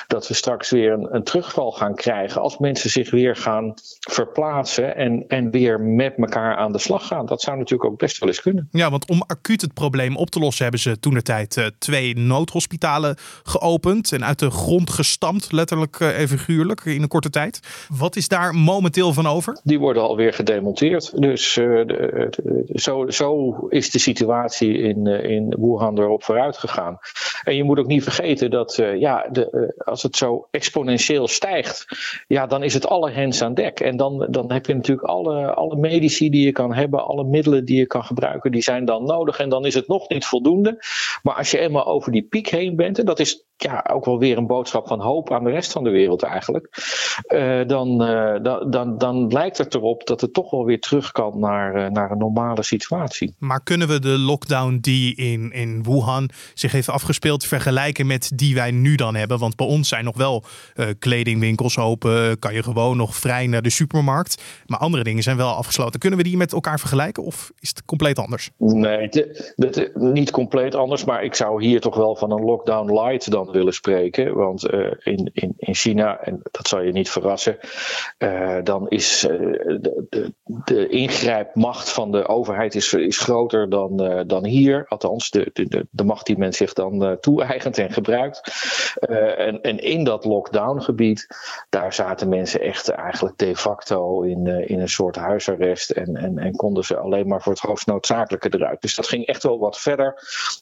dat 0.07 0.29
we 0.29 0.35
straks 0.35 0.71
weer 0.71 0.93
een, 0.93 1.15
een 1.15 1.25
terugval 1.25 1.73
gaan 1.73 1.95
krijgen 1.95 2.41
als 2.41 2.59
mensen 2.59 2.91
zich 2.91 3.11
weer 3.11 3.37
gaan 3.37 3.75
verplaatsen 4.01 4.97
en, 4.97 5.25
en 5.29 5.51
weer 5.51 5.81
met 5.81 6.15
elkaar 6.17 6.57
aan 6.57 6.73
de 6.73 6.79
slag 6.79 7.07
gaan. 7.07 7.27
Dat 7.27 7.41
zou 7.41 7.57
natuurlijk 7.57 7.91
ook 7.91 7.99
best 7.99 8.19
wel 8.19 8.29
eens 8.29 8.41
kunnen. 8.41 8.69
Ja, 8.71 8.91
want 8.91 9.09
om 9.09 9.23
acuut 9.27 9.61
het 9.61 9.75
probleem 9.75 10.17
op 10.17 10.31
te 10.31 10.39
lossen 10.39 10.63
hebben 10.63 10.81
ze 10.81 10.99
toen 11.01 11.15
de 11.15 11.23
tijd 11.23 11.57
uh, 11.57 11.67
twee 11.79 12.17
noodhospitalen 12.17 13.17
geopend 13.43 14.13
en 14.13 14.25
uit 14.25 14.39
de 14.39 14.51
grond 14.51 14.91
gestampt 15.03 15.53
letterlijk 15.53 16.01
en 16.01 16.15
eh, 16.15 16.27
figuurlijk, 16.27 16.81
in 16.85 17.03
een 17.03 17.09
korte 17.09 17.31
tijd. 17.31 17.61
Wat 17.99 18.17
is 18.17 18.29
daar 18.29 18.55
momenteel 18.55 19.13
van 19.13 19.27
over? 19.27 19.61
Die 19.65 19.79
worden 19.79 20.03
alweer 20.03 20.33
gedemonteerd. 20.33 21.21
Dus 21.21 21.55
de, 21.55 21.85
de, 21.87 22.69
zo, 22.75 23.11
zo, 23.11 23.57
is 23.69 23.91
de 23.91 23.99
situatie 23.99 24.79
in, 24.79 25.07
in 25.07 25.57
Wuhan 25.59 25.99
erop 25.99 26.25
vooruit 26.25 26.57
gegaan. 26.57 26.99
En 27.45 27.57
je 27.57 27.65
moet 27.65 27.79
ook 27.79 27.87
niet 27.87 28.03
vergeten 28.03 28.51
dat 28.51 28.83
ja, 28.97 29.29
de, 29.33 29.75
als 29.85 30.03
het 30.03 30.17
zo 30.17 30.49
exponentieel 30.51 31.29
stijgt, 31.29 31.87
ja, 32.27 32.47
dan 32.47 32.63
is 32.63 32.75
het 32.75 32.87
alle 32.87 33.11
hens 33.11 33.43
aan 33.43 33.55
dek. 33.55 33.81
En 33.81 33.97
dan, 33.97 34.27
dan 34.31 34.53
heb 34.53 34.67
je 34.67 34.75
natuurlijk 34.75 35.09
alle, 35.09 35.55
alle 35.55 35.77
medici 35.77 36.31
die 36.31 36.45
je 36.45 36.53
kan 36.53 36.75
hebben, 36.75 37.07
alle 37.07 37.25
middelen 37.25 37.65
die 37.65 37.77
je 37.77 37.87
kan 37.87 38.05
gebruiken, 38.05 38.51
die 38.53 38.63
zijn 38.63 38.85
dan 38.85 39.05
nodig. 39.05 39.39
En 39.39 39.49
dan 39.49 39.67
is 39.67 39.75
het 39.75 39.89
nog 39.89 40.09
niet 40.09 40.25
voldoende. 40.25 40.85
Maar 41.23 41.35
als 41.35 41.51
je 41.51 41.59
eenmaal 41.59 41.87
over 41.87 42.13
die 42.13 42.23
piek 42.23 42.49
heen 42.49 42.77
bent, 42.77 42.99
en 42.99 43.05
dat 43.05 43.21
is 43.21 43.45
ja, 43.63 43.85
ook 43.91 44.05
wel 44.05 44.19
weer 44.19 44.37
een 44.37 44.47
boodschap 44.47 44.87
van 44.87 45.01
hoop 45.01 45.33
aan 45.33 45.45
de 45.45 45.51
rest 45.51 45.73
van 45.73 45.85
de 45.85 45.91
wereld 45.91 46.23
eigenlijk. 46.23 46.69
Uh, 47.29 47.67
dan, 47.67 48.03
uh, 48.03 48.43
dan, 48.43 48.71
dan, 48.71 48.99
dan 48.99 49.33
lijkt 49.33 49.59
het 49.59 49.75
erop 49.75 50.07
dat 50.07 50.21
het 50.21 50.33
toch 50.33 50.51
wel 50.51 50.65
weer 50.65 50.81
terug 50.81 51.13
kan 51.13 51.39
naar, 51.39 51.77
uh, 51.77 51.87
naar 51.87 52.11
een 52.11 52.19
normale 52.19 52.63
situatie. 52.63 53.35
Maar 53.39 53.63
kunnen 53.63 53.89
we 53.89 53.99
de 53.99 54.19
lockdown 54.19 54.79
die 54.81 55.15
in, 55.15 55.53
in 55.53 55.83
Wuhan 55.83 56.31
zich 56.55 56.73
heeft 56.73 56.89
afgespeeld 56.89 57.45
vergelijken 57.45 58.07
met 58.07 58.33
die 58.35 58.55
wij 58.55 58.71
nu 58.71 58.95
dan 58.95 59.15
hebben? 59.15 59.39
Want 59.39 59.57
bij 59.57 59.67
ons 59.67 59.89
zijn 59.89 60.05
nog 60.05 60.17
wel 60.17 60.45
kledingwinkels 60.99 61.79
open, 61.79 62.39
kan 62.39 62.55
je 62.55 62.63
gewoon 62.63 62.97
nog 62.97 63.17
vrij 63.17 63.47
naar 63.47 63.63
de 63.63 63.71
supermarkt. 63.71 64.43
Maar 64.67 64.79
andere 64.79 65.03
dingen 65.03 65.23
zijn 65.23 65.37
wel 65.37 65.55
afgesloten. 65.55 66.01
Kunnen 66.01 66.19
we 66.19 66.25
die 66.25 66.37
met 66.37 66.53
elkaar 66.53 66.79
vergelijken 66.79 67.23
of 67.23 67.53
is 67.61 67.69
het 67.69 67.85
compleet 67.85 68.19
anders? 68.19 68.51
Nee, 68.59 69.09
niet 69.95 70.31
compleet 70.31 70.75
anders. 70.75 71.05
Maar 71.05 71.25
ik 71.25 71.35
zou 71.35 71.65
hier 71.65 71.81
toch 71.81 71.97
wel 71.97 72.17
van 72.17 72.31
een 72.31 72.45
lockdown 72.45 72.93
light 72.93 73.31
dan 73.31 73.52
willen 73.53 73.73
spreken. 73.73 74.35
Want 74.35 74.71
in, 74.99 75.31
in, 75.33 75.55
in 75.57 75.75
China, 75.75 76.21
en 76.21 76.41
dat 76.51 76.69
zal 76.69 76.81
je 76.83 76.93
niet 76.93 77.11
verrassen, 77.11 77.59
dan 78.65 78.89
is 78.89 79.21
de, 79.21 80.07
de, 80.11 80.33
de, 80.65 80.89
ingrijpmacht 80.89 81.91
van 81.91 82.13
de 82.13 82.29
overheid 82.29 82.75
is, 82.75 82.93
is 82.93 83.19
groter 83.19 83.71
dan, 83.71 84.25
dan 84.27 84.45
hier. 84.45 84.85
Althans, 84.89 85.31
de, 85.31 85.51
de, 85.53 85.87
de 85.91 86.05
macht 86.05 86.27
die 86.27 86.39
men 86.39 86.53
zich 86.53 86.73
dan 86.73 87.17
toe-eigent 87.21 87.79
en 87.79 87.93
gebruikt. 87.93 88.41
en, 89.37 89.63
en 89.63 89.79
in 89.79 90.05
dat 90.05 90.25
lockdown-gebied, 90.25 91.27
daar 91.69 91.93
zaten 91.93 92.29
mensen 92.29 92.61
echt 92.61 92.89
eigenlijk 92.89 93.39
de 93.39 93.57
facto 93.57 94.23
in, 94.23 94.47
in 94.69 94.81
een 94.81 94.89
soort 94.89 95.17
huisarrest. 95.17 95.91
En, 95.91 96.17
en, 96.17 96.39
en 96.39 96.57
konden 96.57 96.85
ze 96.85 96.97
alleen 96.97 97.29
maar 97.29 97.43
voor 97.43 97.53
het 97.53 97.63
hoogst 97.63 97.87
noodzakelijke 97.87 98.55
eruit. 98.55 98.81
Dus 98.81 98.95
dat 98.95 99.09
ging 99.09 99.27
echt 99.27 99.43
wel 99.43 99.59
wat 99.59 99.81
verder 99.81 100.15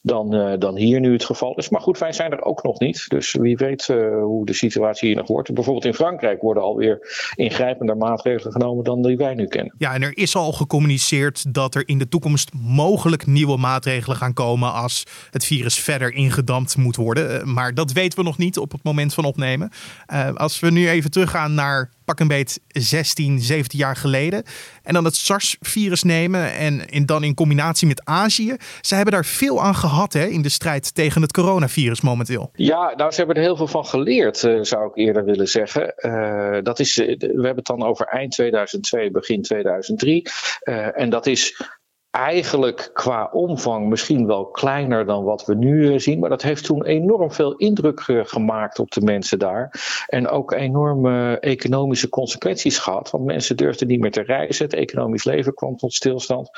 dan, 0.03 0.59
dan 0.59 0.75
hier 0.75 0.99
nu 0.99 1.13
het 1.13 1.25
geval 1.25 1.55
is. 1.55 1.69
Maar 1.69 1.81
goed, 1.81 1.97
wij 1.97 2.11
zijn 2.11 2.31
er 2.31 2.41
ook 2.41 2.63
nog 2.63 2.70
niet. 2.79 3.05
Dus 3.07 3.33
wie 3.33 3.57
weet 3.57 3.87
uh, 3.87 4.23
hoe 4.23 4.45
de 4.45 4.53
situatie 4.53 5.07
hier 5.07 5.17
nog 5.17 5.27
wordt. 5.27 5.53
Bijvoorbeeld 5.53 5.85
in 5.85 5.93
Frankrijk 5.93 6.41
worden 6.41 6.63
alweer 6.63 6.99
ingrijpender 7.35 7.97
maatregelen 7.97 8.51
genomen 8.51 8.83
dan 8.83 9.01
die 9.01 9.17
wij 9.17 9.33
nu 9.33 9.47
kennen. 9.47 9.73
Ja, 9.77 9.93
en 9.93 10.01
er 10.01 10.17
is 10.17 10.35
al 10.35 10.51
gecommuniceerd 10.51 11.53
dat 11.53 11.75
er 11.75 11.87
in 11.87 11.97
de 11.97 12.07
toekomst 12.07 12.51
mogelijk 12.53 13.25
nieuwe 13.25 13.57
maatregelen 13.57 14.17
gaan 14.17 14.33
komen 14.33 14.73
als 14.73 15.03
het 15.29 15.45
virus 15.45 15.79
verder 15.79 16.13
ingedampt 16.13 16.77
moet 16.77 16.95
worden. 16.95 17.39
Eh, 17.39 17.45
maar 17.45 17.73
dat 17.73 17.91
weten 17.91 18.17
we 18.17 18.25
nog 18.25 18.37
niet 18.37 18.57
op 18.57 18.71
het 18.71 18.83
moment 18.83 19.13
van 19.13 19.25
opnemen. 19.25 19.69
Uh, 20.13 20.33
als 20.33 20.59
we 20.59 20.71
nu 20.71 20.89
even 20.89 21.11
teruggaan 21.11 21.53
naar 21.53 21.89
pak 22.11 22.19
een 22.19 22.27
beet 22.27 22.59
16, 22.67 23.39
17 23.39 23.79
jaar 23.79 23.95
geleden. 23.95 24.43
En 24.83 24.93
dan 24.93 25.05
het 25.05 25.15
SARS-virus 25.15 26.03
nemen 26.03 26.53
en 26.89 27.05
dan 27.05 27.23
in 27.23 27.33
combinatie 27.33 27.87
met 27.87 28.05
Azië. 28.05 28.55
Ze 28.81 28.95
hebben 28.95 29.13
daar 29.13 29.25
veel 29.25 29.61
aan 29.61 29.75
gehad 29.75 30.13
hè, 30.13 30.25
in 30.25 30.41
de 30.41 30.49
strijd 30.49 30.95
tegen 30.95 31.21
het 31.21 31.31
coronavirus 31.31 32.01
momenteel. 32.01 32.49
Ja, 32.53 32.93
nou, 32.95 33.11
ze 33.11 33.17
hebben 33.17 33.35
er 33.35 33.41
heel 33.41 33.55
veel 33.55 33.67
van 33.67 33.85
geleerd, 33.85 34.43
uh, 34.43 34.59
zou 34.61 34.87
ik 34.87 34.95
eerder 34.95 35.25
willen 35.25 35.47
zeggen. 35.47 35.93
Uh, 35.97 36.57
dat 36.63 36.79
is, 36.79 36.95
we 36.95 37.15
hebben 37.17 37.55
het 37.55 37.65
dan 37.65 37.83
over 37.83 38.05
eind 38.05 38.31
2002, 38.31 39.11
begin 39.11 39.41
2003. 39.41 40.29
Uh, 40.63 40.99
en 40.99 41.09
dat 41.09 41.27
is 41.27 41.55
eigenlijk 42.11 42.89
qua 42.93 43.29
omvang 43.31 43.87
misschien 43.87 44.27
wel 44.27 44.45
kleiner 44.45 45.05
dan 45.05 45.23
wat 45.23 45.45
we 45.45 45.55
nu 45.55 45.93
eh, 45.93 45.99
zien. 45.99 46.19
Maar 46.19 46.29
dat 46.29 46.41
heeft 46.41 46.63
toen 46.63 46.85
enorm 46.85 47.31
veel 47.31 47.55
indruk 47.55 48.01
gemaakt 48.23 48.79
op 48.79 48.91
de 48.91 49.01
mensen 49.01 49.39
daar. 49.39 49.73
En 50.07 50.27
ook 50.27 50.51
enorme 50.51 51.39
economische 51.39 52.09
consequenties 52.09 52.77
gehad. 52.77 53.09
Want 53.09 53.25
mensen 53.25 53.57
durfden 53.57 53.87
niet 53.87 53.99
meer 53.99 54.11
te 54.11 54.21
reizen. 54.21 54.65
Het 54.65 54.73
economisch 54.73 55.23
leven 55.23 55.53
kwam 55.53 55.75
tot 55.75 55.93
stilstand. 55.93 56.49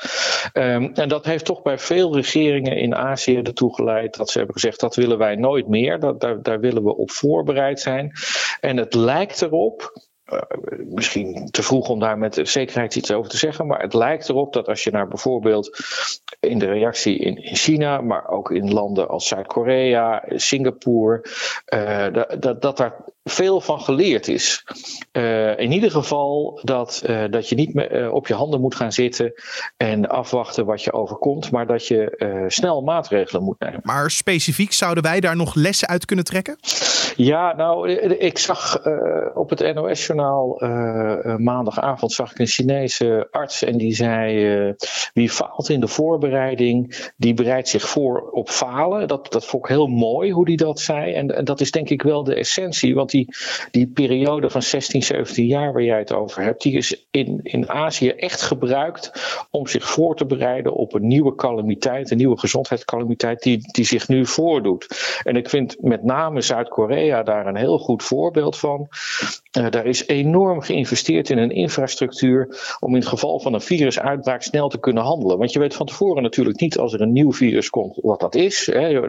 Um, 0.52 0.92
en 0.94 1.08
dat 1.08 1.24
heeft 1.24 1.44
toch 1.44 1.62
bij 1.62 1.78
veel 1.78 2.14
regeringen 2.14 2.76
in 2.76 2.94
Azië 2.94 3.36
ertoe 3.36 3.74
geleid 3.74 4.16
dat 4.16 4.30
ze 4.30 4.38
hebben 4.38 4.54
gezegd: 4.54 4.80
dat 4.80 4.94
willen 4.94 5.18
wij 5.18 5.34
nooit 5.34 5.68
meer. 5.68 6.00
Dat, 6.00 6.20
daar, 6.20 6.42
daar 6.42 6.60
willen 6.60 6.84
we 6.84 6.96
op 6.96 7.10
voorbereid 7.10 7.80
zijn. 7.80 8.12
En 8.60 8.76
het 8.76 8.94
lijkt 8.94 9.42
erop 9.42 9.92
uh, 10.32 10.40
misschien 10.84 11.48
te 11.50 11.62
vroeg 11.62 11.88
om 11.88 12.00
daar 12.00 12.18
met 12.18 12.40
zekerheid 12.42 12.96
iets 12.96 13.12
over 13.12 13.30
te 13.30 13.36
zeggen, 13.36 13.66
maar 13.66 13.80
het 13.80 13.94
lijkt 13.94 14.28
erop 14.28 14.52
dat 14.52 14.68
als 14.68 14.84
je 14.84 14.90
naar 14.90 15.08
bijvoorbeeld 15.08 15.78
in 16.40 16.58
de 16.58 16.66
reactie 16.66 17.18
in, 17.18 17.36
in 17.36 17.56
China, 17.56 18.00
maar 18.00 18.28
ook 18.28 18.50
in 18.50 18.72
landen 18.72 19.08
als 19.08 19.28
Zuid-Korea, 19.28 20.22
Singapore, 20.28 21.24
dat, 22.12 22.42
dat, 22.42 22.62
dat 22.62 22.76
daar 22.76 23.04
veel 23.24 23.60
van 23.60 23.80
geleerd 23.80 24.28
is. 24.28 24.64
Uh, 25.12 25.58
in 25.58 25.72
ieder 25.72 25.90
geval 25.90 26.60
dat, 26.62 27.02
uh, 27.06 27.24
dat 27.30 27.48
je 27.48 27.54
niet 27.54 27.74
meer 27.74 28.02
uh, 28.02 28.12
op 28.12 28.26
je 28.26 28.34
handen 28.34 28.60
moet 28.60 28.74
gaan 28.74 28.92
zitten 28.92 29.32
en 29.76 30.08
afwachten 30.08 30.66
wat 30.66 30.82
je 30.82 30.92
overkomt, 30.92 31.50
maar 31.50 31.66
dat 31.66 31.86
je 31.86 32.44
snel 32.48 32.82
maatregelen 32.82 33.42
moet 33.42 33.58
nemen. 33.58 33.80
Maar 33.82 34.10
specifiek 34.10 34.72
zouden 34.72 35.02
wij 35.02 35.20
daar 35.20 35.36
nog 35.36 35.54
lessen 35.54 35.88
uit 35.88 36.04
kunnen 36.04 36.24
trekken? 36.24 36.58
Ja, 37.16 37.54
nou, 37.56 37.90
ik 38.18 38.38
zag 38.38 38.80
op 39.34 39.50
het 39.50 39.74
NOS-journaal 39.74 40.56
maandagavond 41.38 42.12
zag 42.12 42.30
ik 42.30 42.38
een 42.38 42.46
Chinese 42.46 43.28
arts 43.30 43.62
en 43.62 43.78
die 43.78 43.94
zei: 43.94 44.74
wie 45.12 45.30
faalt 45.30 45.68
in 45.68 45.80
de 45.80 45.88
voorbereiding, 45.88 47.10
die 47.16 47.34
bereidt 47.34 47.68
zich 47.68 47.88
voor 47.88 48.30
op 48.30 48.48
falen. 48.48 49.08
Dat, 49.08 49.32
dat 49.32 49.46
vond 49.46 49.64
ik 49.64 49.70
heel 49.70 49.86
mooi 49.86 50.32
hoe 50.32 50.44
die 50.44 50.56
dat 50.56 50.80
zei. 50.80 51.12
En, 51.12 51.36
en 51.36 51.44
dat 51.44 51.60
is 51.60 51.70
denk 51.70 51.88
ik 51.88 52.02
wel 52.02 52.24
de 52.24 52.34
essentie, 52.34 52.94
want 52.94 53.13
die, 53.14 53.34
die 53.70 53.86
periode 53.86 54.50
van 54.50 54.62
16, 54.62 55.02
17 55.02 55.46
jaar 55.46 55.72
waar 55.72 55.82
jij 55.82 55.98
het 55.98 56.12
over 56.12 56.42
hebt, 56.42 56.62
die 56.62 56.76
is 56.76 57.06
in, 57.10 57.40
in 57.42 57.68
Azië 57.68 58.08
echt 58.08 58.42
gebruikt 58.42 59.12
om 59.50 59.66
zich 59.66 59.90
voor 59.90 60.16
te 60.16 60.26
bereiden 60.26 60.72
op 60.72 60.94
een 60.94 61.06
nieuwe 61.06 61.34
calamiteit, 61.34 62.10
een 62.10 62.16
nieuwe 62.16 62.38
gezondheidscalamiteit 62.38 63.42
die, 63.42 63.58
die 63.72 63.84
zich 63.84 64.08
nu 64.08 64.26
voordoet. 64.26 64.86
En 65.22 65.36
ik 65.36 65.48
vind 65.48 65.76
met 65.80 66.04
name 66.04 66.40
Zuid-Korea 66.40 67.22
daar 67.22 67.46
een 67.46 67.56
heel 67.56 67.78
goed 67.78 68.02
voorbeeld 68.02 68.58
van. 68.58 68.88
Uh, 69.58 69.70
daar 69.70 69.86
is 69.86 70.06
enorm 70.06 70.60
geïnvesteerd 70.60 71.30
in 71.30 71.38
een 71.38 71.50
infrastructuur 71.50 72.76
om 72.80 72.90
in 72.90 73.00
het 73.00 73.08
geval 73.08 73.40
van 73.40 73.54
een 73.54 73.60
virusuitbraak 73.60 74.42
snel 74.42 74.68
te 74.68 74.78
kunnen 74.78 75.02
handelen. 75.02 75.38
Want 75.38 75.52
je 75.52 75.58
weet 75.58 75.74
van 75.74 75.86
tevoren 75.86 76.22
natuurlijk 76.22 76.60
niet 76.60 76.78
als 76.78 76.92
er 76.92 77.00
een 77.00 77.12
nieuw 77.12 77.32
virus 77.32 77.70
komt 77.70 77.98
wat 78.02 78.20
dat 78.20 78.34
is. 78.34 78.66
Hè. 78.66 79.00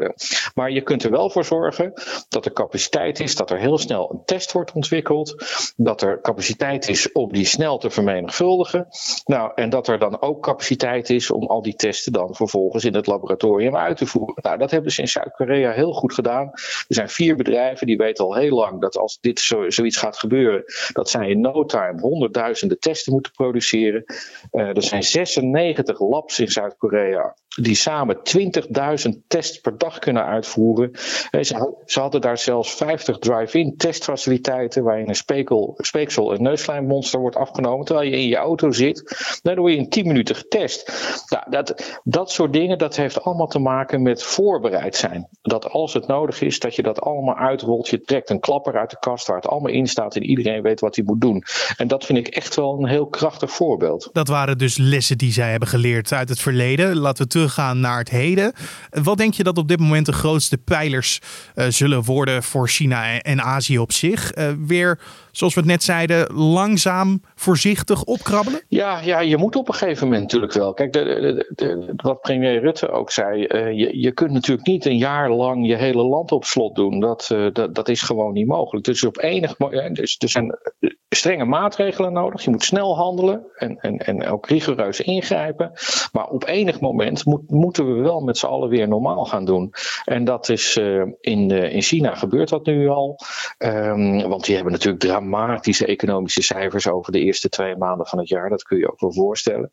Maar 0.54 0.72
je 0.72 0.82
kunt 0.82 1.04
er 1.04 1.12
wel 1.12 1.30
voor 1.30 1.46
zorgen 1.46 1.94
dat 2.30 2.46
er 2.46 2.54
capaciteit 2.54 3.20
is, 3.20 3.36
dat 3.36 3.52
er 3.52 3.60
heel 3.60 3.78
snel 3.78 4.12
een 4.12 4.22
test 4.26 4.52
wordt 4.52 4.72
ontwikkeld. 4.72 5.36
Dat 5.76 6.02
er 6.02 6.22
capaciteit 6.22 6.90
is 6.90 7.12
om 7.12 7.34
die 7.34 7.46
snel 7.46 7.78
te 7.78 7.90
vermenigvuldigen. 7.90 8.88
Nou, 9.26 9.52
en 9.56 9.70
dat 9.70 9.88
er 9.88 10.00
dan 10.00 10.22
ook 10.22 10.44
capaciteit 10.44 11.10
is 11.10 11.32
om 11.32 11.48
al 11.48 11.62
die 11.62 11.76
testen 11.76 12.12
dan 12.12 12.36
vervolgens 12.36 12.86
in 12.86 12.94
het 12.96 13.08
laboratorium 13.08 13.76
uit 13.76 13.98
te 13.98 14.06
voeren. 14.06 14.36
Nou, 14.42 14.58
dat 14.58 14.72
hebben 14.72 14.92
ze 14.92 15.02
in 15.02 15.08
Zuid-Korea 15.08 15.72
heel 15.72 15.94
goed 15.94 16.14
gedaan. 16.14 16.50
Er 16.52 16.86
zijn 16.88 17.10
vier 17.10 17.36
bedrijven 17.36 17.88
die 17.88 17.98
weten 17.98 18.26
al 18.26 18.36
heel 18.36 18.56
lang 18.56 18.82
dat 18.82 18.98
als 18.98 19.18
dit 19.22 19.40
zo, 19.40 19.70
zoiets 19.70 19.98
gaat 19.98 20.18
gebeuren, 20.18 20.34
dat 20.94 21.10
zij 21.10 21.30
in 21.30 21.42
no 21.42 21.66
time 21.66 22.02
honderdduizenden 22.02 22.80
testen 22.80 23.14
moeten 23.14 23.32
produceren. 23.32 24.04
Uh, 24.52 24.76
er 24.76 24.84
zijn 24.84 25.04
96 25.04 26.00
labs 26.00 26.40
in 26.40 26.52
Zuid-Korea 26.52 27.36
die 27.56 27.76
samen 27.76 28.18
20.000 28.18 29.28
tests 29.28 29.60
per 29.60 29.78
dag 29.78 30.00
kunnen 30.00 30.26
uitvoeren. 30.26 30.92
Ze, 31.32 31.74
ze 31.86 32.00
hadden 32.00 32.22
daar 32.22 32.38
zelfs 32.38 32.76
50 32.76 33.18
drive-in 33.18 33.78
testfaciliteiten 33.78 34.84
waarin 34.84 35.08
een 35.10 35.16
spekel, 35.16 35.74
speeksel 35.78 36.34
en 36.34 36.42
neuslijmmonster 36.42 37.20
wordt 37.20 37.36
afgenomen 37.36 37.86
terwijl 37.86 38.10
je 38.10 38.16
in 38.16 38.28
je 38.28 38.36
auto 38.36 38.72
zit. 38.72 39.18
Dan 39.42 39.56
word 39.56 39.72
je 39.72 39.78
in 39.78 39.90
10 39.90 40.08
minuten 40.08 40.36
getest. 40.36 40.92
Nou, 41.30 41.44
dat, 41.50 42.00
dat 42.04 42.32
soort 42.32 42.54
dingen 42.54 42.78
dat 42.78 42.96
heeft 42.96 43.22
allemaal 43.22 43.48
te 43.48 43.60
maken 43.60 44.02
met 44.02 44.24
voorbereid 44.24 44.96
zijn. 44.96 45.28
Dat 45.42 45.70
als 45.70 45.94
het 45.94 46.08
nodig 46.08 46.42
is, 46.42 46.60
dat 46.60 46.76
je 46.76 46.84
dat 46.84 47.02
allemaal 47.02 47.36
uitrolt. 47.36 47.88
Je 47.88 48.02
trekt 48.02 48.30
een 48.30 48.40
klapper 48.40 48.78
uit 48.78 48.90
de 48.90 49.00
kast 49.00 49.28
waar 49.28 49.38
het 49.38 49.48
allemaal 49.48 49.72
in 49.72 49.88
staat 49.88 50.16
iedereen 50.26 50.62
weet 50.62 50.80
wat 50.80 50.96
hij 50.96 51.06
moet 51.06 51.22
doen. 51.22 51.44
En 51.78 51.88
dat 51.88 52.06
vind 52.06 52.18
ik 52.18 52.28
echt 52.28 52.56
wel 52.56 52.80
een 52.80 52.88
heel 52.88 53.08
krachtig 53.08 53.52
voorbeeld. 53.52 54.10
Dat 54.12 54.28
waren 54.28 54.58
dus 54.58 54.78
lessen 54.78 55.18
die 55.18 55.32
zij 55.32 55.52
hebben 55.52 55.70
geleerd 55.70 56.14
uit 56.14 56.30
het 56.30 56.40
verleden. 56.40 56.98
Laten 56.98 57.24
we 57.24 57.30
teruggaan 57.30 57.80
naar 57.80 57.98
het 57.98 58.10
heden. 58.10 58.54
Wat 58.90 59.18
denk 59.18 59.34
je 59.34 59.44
dat 59.44 59.58
op 59.58 59.68
dit 59.68 59.80
moment 59.80 60.06
de 60.06 60.14
grootste 60.14 60.58
pijlers 60.58 61.20
uh, 61.56 61.66
zullen 61.70 62.04
worden 62.04 62.44
voor 62.44 62.70
China 62.70 63.20
en 63.22 63.42
Azië 63.42 63.80
op 63.80 63.92
zich? 63.92 64.36
Uh, 64.38 64.50
weer 64.66 65.00
zoals 65.32 65.54
we 65.54 65.60
het 65.60 65.70
net 65.70 65.84
zeiden, 65.84 66.34
langzaam, 66.34 67.22
voorzichtig 67.36 68.04
opkrabbelen? 68.04 68.62
Ja, 68.68 69.00
ja 69.04 69.20
je 69.20 69.38
moet 69.38 69.56
op 69.56 69.68
een 69.68 69.74
gegeven 69.74 70.04
moment 70.04 70.22
natuurlijk 70.22 70.54
wel. 70.54 70.74
Kijk, 70.74 70.94
de, 70.94 71.04
de, 71.04 71.54
de, 71.56 71.94
wat 71.96 72.22
premier 72.22 72.60
Rutte 72.60 72.90
ook 72.90 73.12
zei, 73.12 73.46
uh, 73.48 73.72
je, 73.72 74.00
je 74.00 74.12
kunt 74.12 74.32
natuurlijk 74.32 74.68
niet 74.68 74.86
een 74.86 74.98
jaar 74.98 75.32
lang 75.32 75.68
je 75.68 75.76
hele 75.76 76.04
land 76.04 76.32
op 76.32 76.46
slot 76.46 76.76
doen. 76.76 77.00
Dat, 77.00 77.30
uh, 77.34 77.48
dat, 77.54 77.76
dat 77.76 77.90
is 77.90 78.02
gewoon 78.02 78.34
niet 78.34 78.48
mogelijk. 78.48 78.86
Dus 78.86 79.04
op 79.04 79.22
enig 79.22 79.58
moment, 79.58 80.15
dus, 80.18 80.36
er 80.36 80.42
zijn 80.42 80.58
strenge 81.10 81.46
maatregelen 81.46 82.14
nodig. 82.14 82.44
Je 82.44 82.50
moet 82.50 82.64
snel 82.64 82.96
handelen 82.96 83.46
en, 83.56 83.78
en, 83.80 83.98
en 83.98 84.28
ook 84.28 84.48
rigoureus 84.48 85.02
ingrijpen. 85.02 85.72
Maar 86.12 86.28
op 86.28 86.48
enig 86.48 86.80
moment 86.80 87.26
moet, 87.26 87.50
moeten 87.50 87.96
we 87.96 88.02
wel 88.02 88.20
met 88.20 88.38
z'n 88.38 88.46
allen 88.46 88.70
weer 88.70 88.88
normaal 88.88 89.26
gaan 89.26 89.46
doen. 89.46 89.74
En 90.06 90.24
dat 90.24 90.50
is 90.50 90.78
uh, 90.78 91.04
in, 91.20 91.52
in 91.52 91.82
China 91.82 92.16
gebeurt 92.16 92.50
dat 92.50 92.66
nu 92.66 92.88
al. 92.88 93.20
Um, 93.58 94.28
want 94.28 94.46
die 94.46 94.56
hebben 94.56 94.74
natuurlijk 94.74 95.04
dramatische 95.04 95.86
economische 95.86 96.42
cijfers 96.42 96.88
over 96.88 97.12
de 97.12 97.20
eerste 97.20 97.50
twee 97.50 97.76
maanden 97.76 98.08
van 98.08 98.20
het 98.20 98.30
jaar. 98.30 98.50
Dat 98.50 98.64
kun 98.64 98.78
je 98.78 98.92
ook 98.92 99.00
wel 99.00 99.14
voorstellen. 99.14 99.72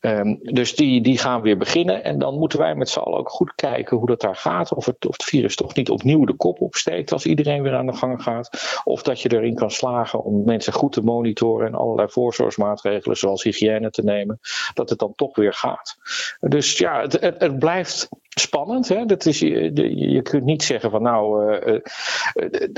Um, 0.00 0.38
dus 0.42 0.74
die, 0.74 1.00
die 1.00 1.18
gaan 1.18 1.42
weer 1.42 1.58
beginnen. 1.58 2.04
En 2.04 2.18
dan 2.18 2.38
moeten 2.38 2.58
wij 2.58 2.74
met 2.74 2.88
z'n 2.88 2.98
allen 2.98 3.18
ook 3.18 3.30
goed 3.30 3.52
kijken 3.54 3.96
hoe 3.96 4.06
dat 4.06 4.20
daar 4.20 4.36
gaat. 4.36 4.74
Of 4.74 4.86
het, 4.86 5.06
of 5.06 5.12
het 5.12 5.24
virus 5.24 5.56
toch 5.56 5.74
niet 5.74 5.90
opnieuw 5.90 6.24
de 6.24 6.36
kop 6.36 6.60
opsteekt 6.60 7.12
als 7.12 7.26
iedereen 7.26 7.62
weer 7.62 7.74
aan 7.74 7.86
de 7.86 7.96
gang 7.96 8.22
gaat. 8.22 8.80
Of 8.84 9.02
dat 9.02 9.20
je 9.20 9.32
erin 9.32 9.54
kan 9.54 9.70
slagen 9.74 10.22
om 10.24 10.44
mensen 10.44 10.72
goed 10.72 10.92
te 10.92 11.00
monitoren 11.00 11.66
en 11.66 11.74
allerlei 11.74 12.08
voorzorgsmaatregelen 12.08 13.16
zoals 13.16 13.42
hygiëne 13.42 13.90
te 13.90 14.02
nemen. 14.02 14.40
Dat 14.74 14.90
het 14.90 14.98
dan 14.98 15.12
toch 15.16 15.36
weer 15.36 15.52
gaat. 15.52 15.96
Dus 16.40 16.78
ja, 16.78 17.00
het, 17.00 17.20
het, 17.20 17.40
het 17.40 17.58
blijft 17.58 18.08
spannend. 18.34 18.88
Hè? 18.88 19.04
Dat 19.04 19.26
is, 19.26 19.38
je, 19.38 19.70
je 19.94 20.22
kunt 20.22 20.44
niet 20.44 20.62
zeggen 20.62 20.90
van 20.90 21.02
nou, 21.02 21.52
uh, 21.66 21.80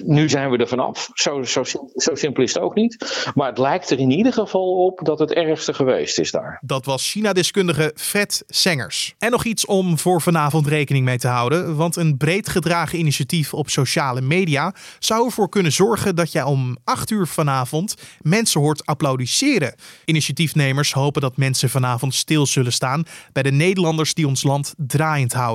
nu 0.04 0.28
zijn 0.28 0.50
we 0.50 0.56
er 0.56 0.68
vanaf. 0.68 1.10
Zo, 1.14 1.42
zo, 1.42 1.62
zo 1.94 2.14
simpel 2.14 2.42
is 2.42 2.54
het 2.54 2.62
ook 2.62 2.74
niet. 2.74 3.30
Maar 3.34 3.48
het 3.48 3.58
lijkt 3.58 3.90
er 3.90 3.98
in 3.98 4.10
ieder 4.10 4.32
geval 4.32 4.84
op 4.84 5.00
dat 5.02 5.18
het 5.18 5.32
ergste 5.32 5.74
geweest 5.74 6.18
is 6.18 6.30
daar. 6.30 6.58
Dat 6.62 6.84
was 6.84 7.10
China-deskundige 7.10 7.92
Fred 7.94 8.44
Sengers. 8.46 9.14
En 9.18 9.30
nog 9.30 9.44
iets 9.44 9.66
om 9.66 9.98
voor 9.98 10.22
vanavond 10.22 10.66
rekening 10.66 11.04
mee 11.04 11.18
te 11.18 11.28
houden. 11.28 11.76
Want 11.76 11.96
een 11.96 12.16
breed 12.16 12.48
gedragen 12.48 12.98
initiatief 12.98 13.54
op 13.54 13.70
sociale 13.70 14.20
media 14.20 14.74
zou 14.98 15.24
ervoor 15.24 15.48
kunnen 15.48 15.72
zorgen 15.72 16.16
dat 16.16 16.32
jij 16.32 16.42
om 16.42 16.76
8 16.84 17.10
uur 17.10 17.26
vanavond 17.26 17.94
mensen 18.20 18.60
hoort 18.60 18.86
applaudisseren. 18.86 19.74
Initiatiefnemers 20.04 20.92
hopen 20.92 21.20
dat 21.20 21.36
mensen 21.36 21.70
vanavond 21.70 22.14
stil 22.14 22.46
zullen 22.46 22.72
staan 22.72 23.04
bij 23.32 23.42
de 23.42 23.52
Nederlanders 23.52 24.14
die 24.14 24.26
ons 24.26 24.42
land 24.42 24.74
draaiend 24.76 25.32
houden. 25.32 25.45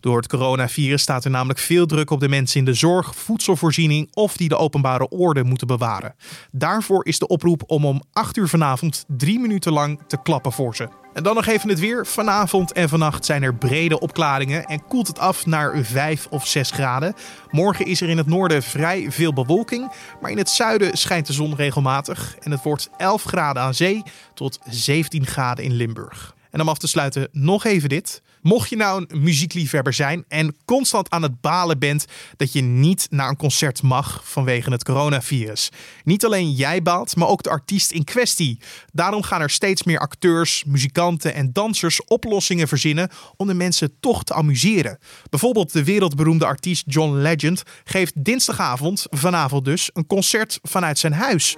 Door 0.00 0.16
het 0.16 0.28
coronavirus 0.28 1.02
staat 1.02 1.24
er 1.24 1.30
namelijk 1.30 1.58
veel 1.58 1.86
druk 1.86 2.10
op 2.10 2.20
de 2.20 2.28
mensen 2.28 2.58
in 2.58 2.64
de 2.64 2.74
zorg, 2.74 3.16
voedselvoorziening 3.16 4.08
of 4.12 4.36
die 4.36 4.48
de 4.48 4.56
openbare 4.56 5.08
orde 5.08 5.44
moeten 5.44 5.66
bewaren. 5.66 6.14
Daarvoor 6.50 7.04
is 7.04 7.18
de 7.18 7.26
oproep 7.26 7.62
om 7.66 7.84
om 7.84 8.02
8 8.12 8.36
uur 8.36 8.48
vanavond 8.48 9.04
drie 9.06 9.38
minuten 9.38 9.72
lang 9.72 10.00
te 10.06 10.22
klappen 10.22 10.52
voor 10.52 10.76
ze. 10.76 10.88
En 11.12 11.22
dan 11.22 11.34
nog 11.34 11.46
even 11.46 11.68
het 11.68 11.78
weer. 11.78 12.06
Vanavond 12.06 12.72
en 12.72 12.88
vannacht 12.88 13.24
zijn 13.24 13.42
er 13.42 13.54
brede 13.54 14.00
opklaringen 14.00 14.64
en 14.64 14.84
koelt 14.84 15.06
het 15.06 15.18
af 15.18 15.46
naar 15.46 15.84
5 15.84 16.26
of 16.30 16.46
6 16.46 16.70
graden. 16.70 17.14
Morgen 17.50 17.86
is 17.86 18.00
er 18.00 18.08
in 18.08 18.16
het 18.16 18.26
noorden 18.26 18.62
vrij 18.62 19.10
veel 19.10 19.32
bewolking, 19.32 19.92
maar 20.20 20.30
in 20.30 20.38
het 20.38 20.48
zuiden 20.48 20.96
schijnt 20.96 21.26
de 21.26 21.32
zon 21.32 21.54
regelmatig 21.54 22.36
en 22.40 22.50
het 22.50 22.62
wordt 22.62 22.90
11 22.96 23.22
graden 23.22 23.62
aan 23.62 23.74
zee 23.74 24.02
tot 24.34 24.58
17 24.70 25.26
graden 25.26 25.64
in 25.64 25.72
Limburg. 25.72 26.34
En 26.50 26.60
om 26.60 26.68
af 26.68 26.78
te 26.78 26.88
sluiten 26.88 27.28
nog 27.32 27.64
even 27.64 27.88
dit. 27.88 28.22
Mocht 28.42 28.68
je 28.68 28.76
nou 28.76 29.04
een 29.08 29.22
muziekliefhebber 29.22 29.92
zijn 29.92 30.24
en 30.28 30.56
constant 30.64 31.10
aan 31.10 31.22
het 31.22 31.40
balen 31.40 31.78
bent 31.78 32.04
dat 32.36 32.52
je 32.52 32.60
niet 32.62 33.06
naar 33.10 33.28
een 33.28 33.36
concert 33.36 33.82
mag 33.82 34.20
vanwege 34.24 34.70
het 34.70 34.84
coronavirus. 34.84 35.68
Niet 36.04 36.24
alleen 36.24 36.50
jij 36.50 36.82
baalt, 36.82 37.16
maar 37.16 37.28
ook 37.28 37.42
de 37.42 37.50
artiest 37.50 37.90
in 37.90 38.04
kwestie. 38.04 38.58
Daarom 38.92 39.22
gaan 39.22 39.40
er 39.40 39.50
steeds 39.50 39.82
meer 39.82 39.98
acteurs, 39.98 40.64
muzikanten 40.66 41.34
en 41.34 41.52
dansers 41.52 42.04
oplossingen 42.04 42.68
verzinnen 42.68 43.10
om 43.36 43.46
de 43.46 43.54
mensen 43.54 44.00
toch 44.00 44.24
te 44.24 44.34
amuseren. 44.34 44.98
Bijvoorbeeld 45.30 45.72
de 45.72 45.84
wereldberoemde 45.84 46.46
artiest 46.46 46.84
John 46.86 47.16
Legend 47.16 47.62
geeft 47.84 48.24
dinsdagavond, 48.24 49.06
vanavond 49.10 49.64
dus, 49.64 49.90
een 49.92 50.06
concert 50.06 50.58
vanuit 50.62 50.98
zijn 50.98 51.12
huis. 51.12 51.54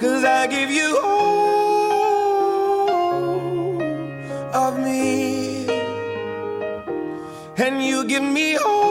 Give 8.11 8.25
me 8.25 8.57
all 8.57 8.90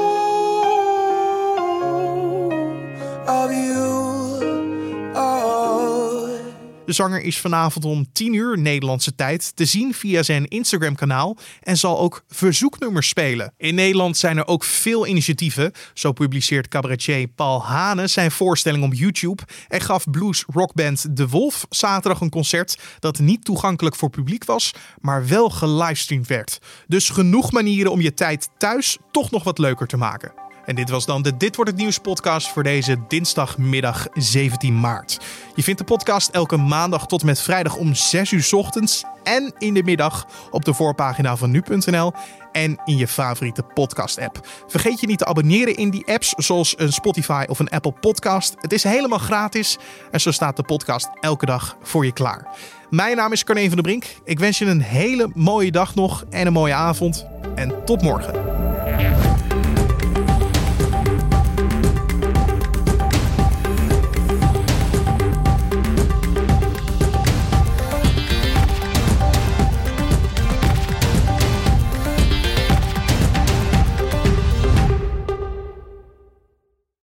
De 6.89 6.95
zanger 6.95 7.21
is 7.21 7.39
vanavond 7.39 7.85
om 7.85 8.11
10 8.11 8.33
uur 8.33 8.57
Nederlandse 8.57 9.15
tijd 9.15 9.55
te 9.55 9.65
zien 9.65 9.93
via 9.93 10.23
zijn 10.23 10.47
Instagram-kanaal 10.47 11.37
en 11.61 11.77
zal 11.77 11.99
ook 11.99 12.23
verzoeknummers 12.27 13.07
spelen. 13.07 13.53
In 13.57 13.75
Nederland 13.75 14.17
zijn 14.17 14.37
er 14.37 14.47
ook 14.47 14.63
veel 14.63 15.07
initiatieven. 15.07 15.71
Zo 15.93 16.11
publiceert 16.11 16.67
cabaretier 16.67 17.27
Paul 17.27 17.63
Hane 17.65 18.07
zijn 18.07 18.31
voorstelling 18.31 18.83
op 18.83 18.93
YouTube 18.93 19.43
en 19.67 19.81
gaf 19.81 20.09
blues 20.11 20.43
rockband 20.47 21.17
De 21.17 21.27
Wolf 21.27 21.65
zaterdag 21.69 22.21
een 22.21 22.29
concert 22.29 22.77
dat 22.99 23.19
niet 23.19 23.45
toegankelijk 23.45 23.95
voor 23.95 24.09
publiek 24.09 24.45
was, 24.45 24.73
maar 25.01 25.27
wel 25.27 25.49
gelivestreamd 25.49 26.27
werd. 26.27 26.59
Dus 26.87 27.09
genoeg 27.09 27.51
manieren 27.51 27.91
om 27.91 28.01
je 28.01 28.13
tijd 28.13 28.49
thuis 28.57 28.97
toch 29.11 29.31
nog 29.31 29.43
wat 29.43 29.57
leuker 29.57 29.87
te 29.87 29.97
maken. 29.97 30.48
En 30.69 30.75
dit 30.75 30.89
was 30.89 31.05
dan 31.05 31.21
de 31.21 31.37
Dit 31.37 31.55
wordt 31.55 31.71
het 31.71 31.79
nieuws 31.79 31.97
podcast 31.97 32.47
voor 32.47 32.63
deze 32.63 32.97
dinsdagmiddag 33.07 34.07
17 34.13 34.79
maart. 34.79 35.19
Je 35.55 35.63
vindt 35.63 35.79
de 35.79 35.85
podcast 35.85 36.29
elke 36.29 36.57
maandag 36.57 37.07
tot 37.07 37.23
met 37.23 37.41
vrijdag 37.41 37.75
om 37.75 37.95
6 37.95 38.31
uur 38.31 38.49
ochtends 38.51 39.03
en 39.23 39.53
in 39.57 39.73
de 39.73 39.83
middag 39.83 40.27
op 40.51 40.65
de 40.65 40.73
voorpagina 40.73 41.35
van 41.35 41.51
nu.nl 41.51 42.13
en 42.51 42.81
in 42.85 42.97
je 42.97 43.07
favoriete 43.07 43.63
podcast 43.63 44.19
app. 44.19 44.47
Vergeet 44.67 44.99
je 44.99 45.07
niet 45.07 45.17
te 45.17 45.25
abonneren 45.25 45.75
in 45.75 45.89
die 45.89 46.07
apps 46.07 46.33
zoals 46.37 46.73
een 46.77 46.93
Spotify 46.93 47.45
of 47.47 47.59
een 47.59 47.69
Apple 47.69 47.93
Podcast. 47.99 48.55
Het 48.57 48.73
is 48.73 48.83
helemaal 48.83 49.19
gratis 49.19 49.77
en 50.11 50.21
zo 50.21 50.31
staat 50.31 50.55
de 50.55 50.63
podcast 50.63 51.09
elke 51.19 51.45
dag 51.45 51.77
voor 51.81 52.05
je 52.05 52.13
klaar. 52.13 52.47
Mijn 52.89 53.15
naam 53.15 53.31
is 53.31 53.43
Carne 53.43 53.65
van 53.65 53.73
der 53.73 53.81
Brink. 53.81 54.05
Ik 54.23 54.39
wens 54.39 54.57
je 54.57 54.65
een 54.65 54.81
hele 54.81 55.31
mooie 55.33 55.71
dag 55.71 55.95
nog 55.95 56.25
en 56.29 56.47
een 56.47 56.53
mooie 56.53 56.73
avond 56.73 57.25
en 57.55 57.85
tot 57.85 58.01
morgen. 58.01 58.58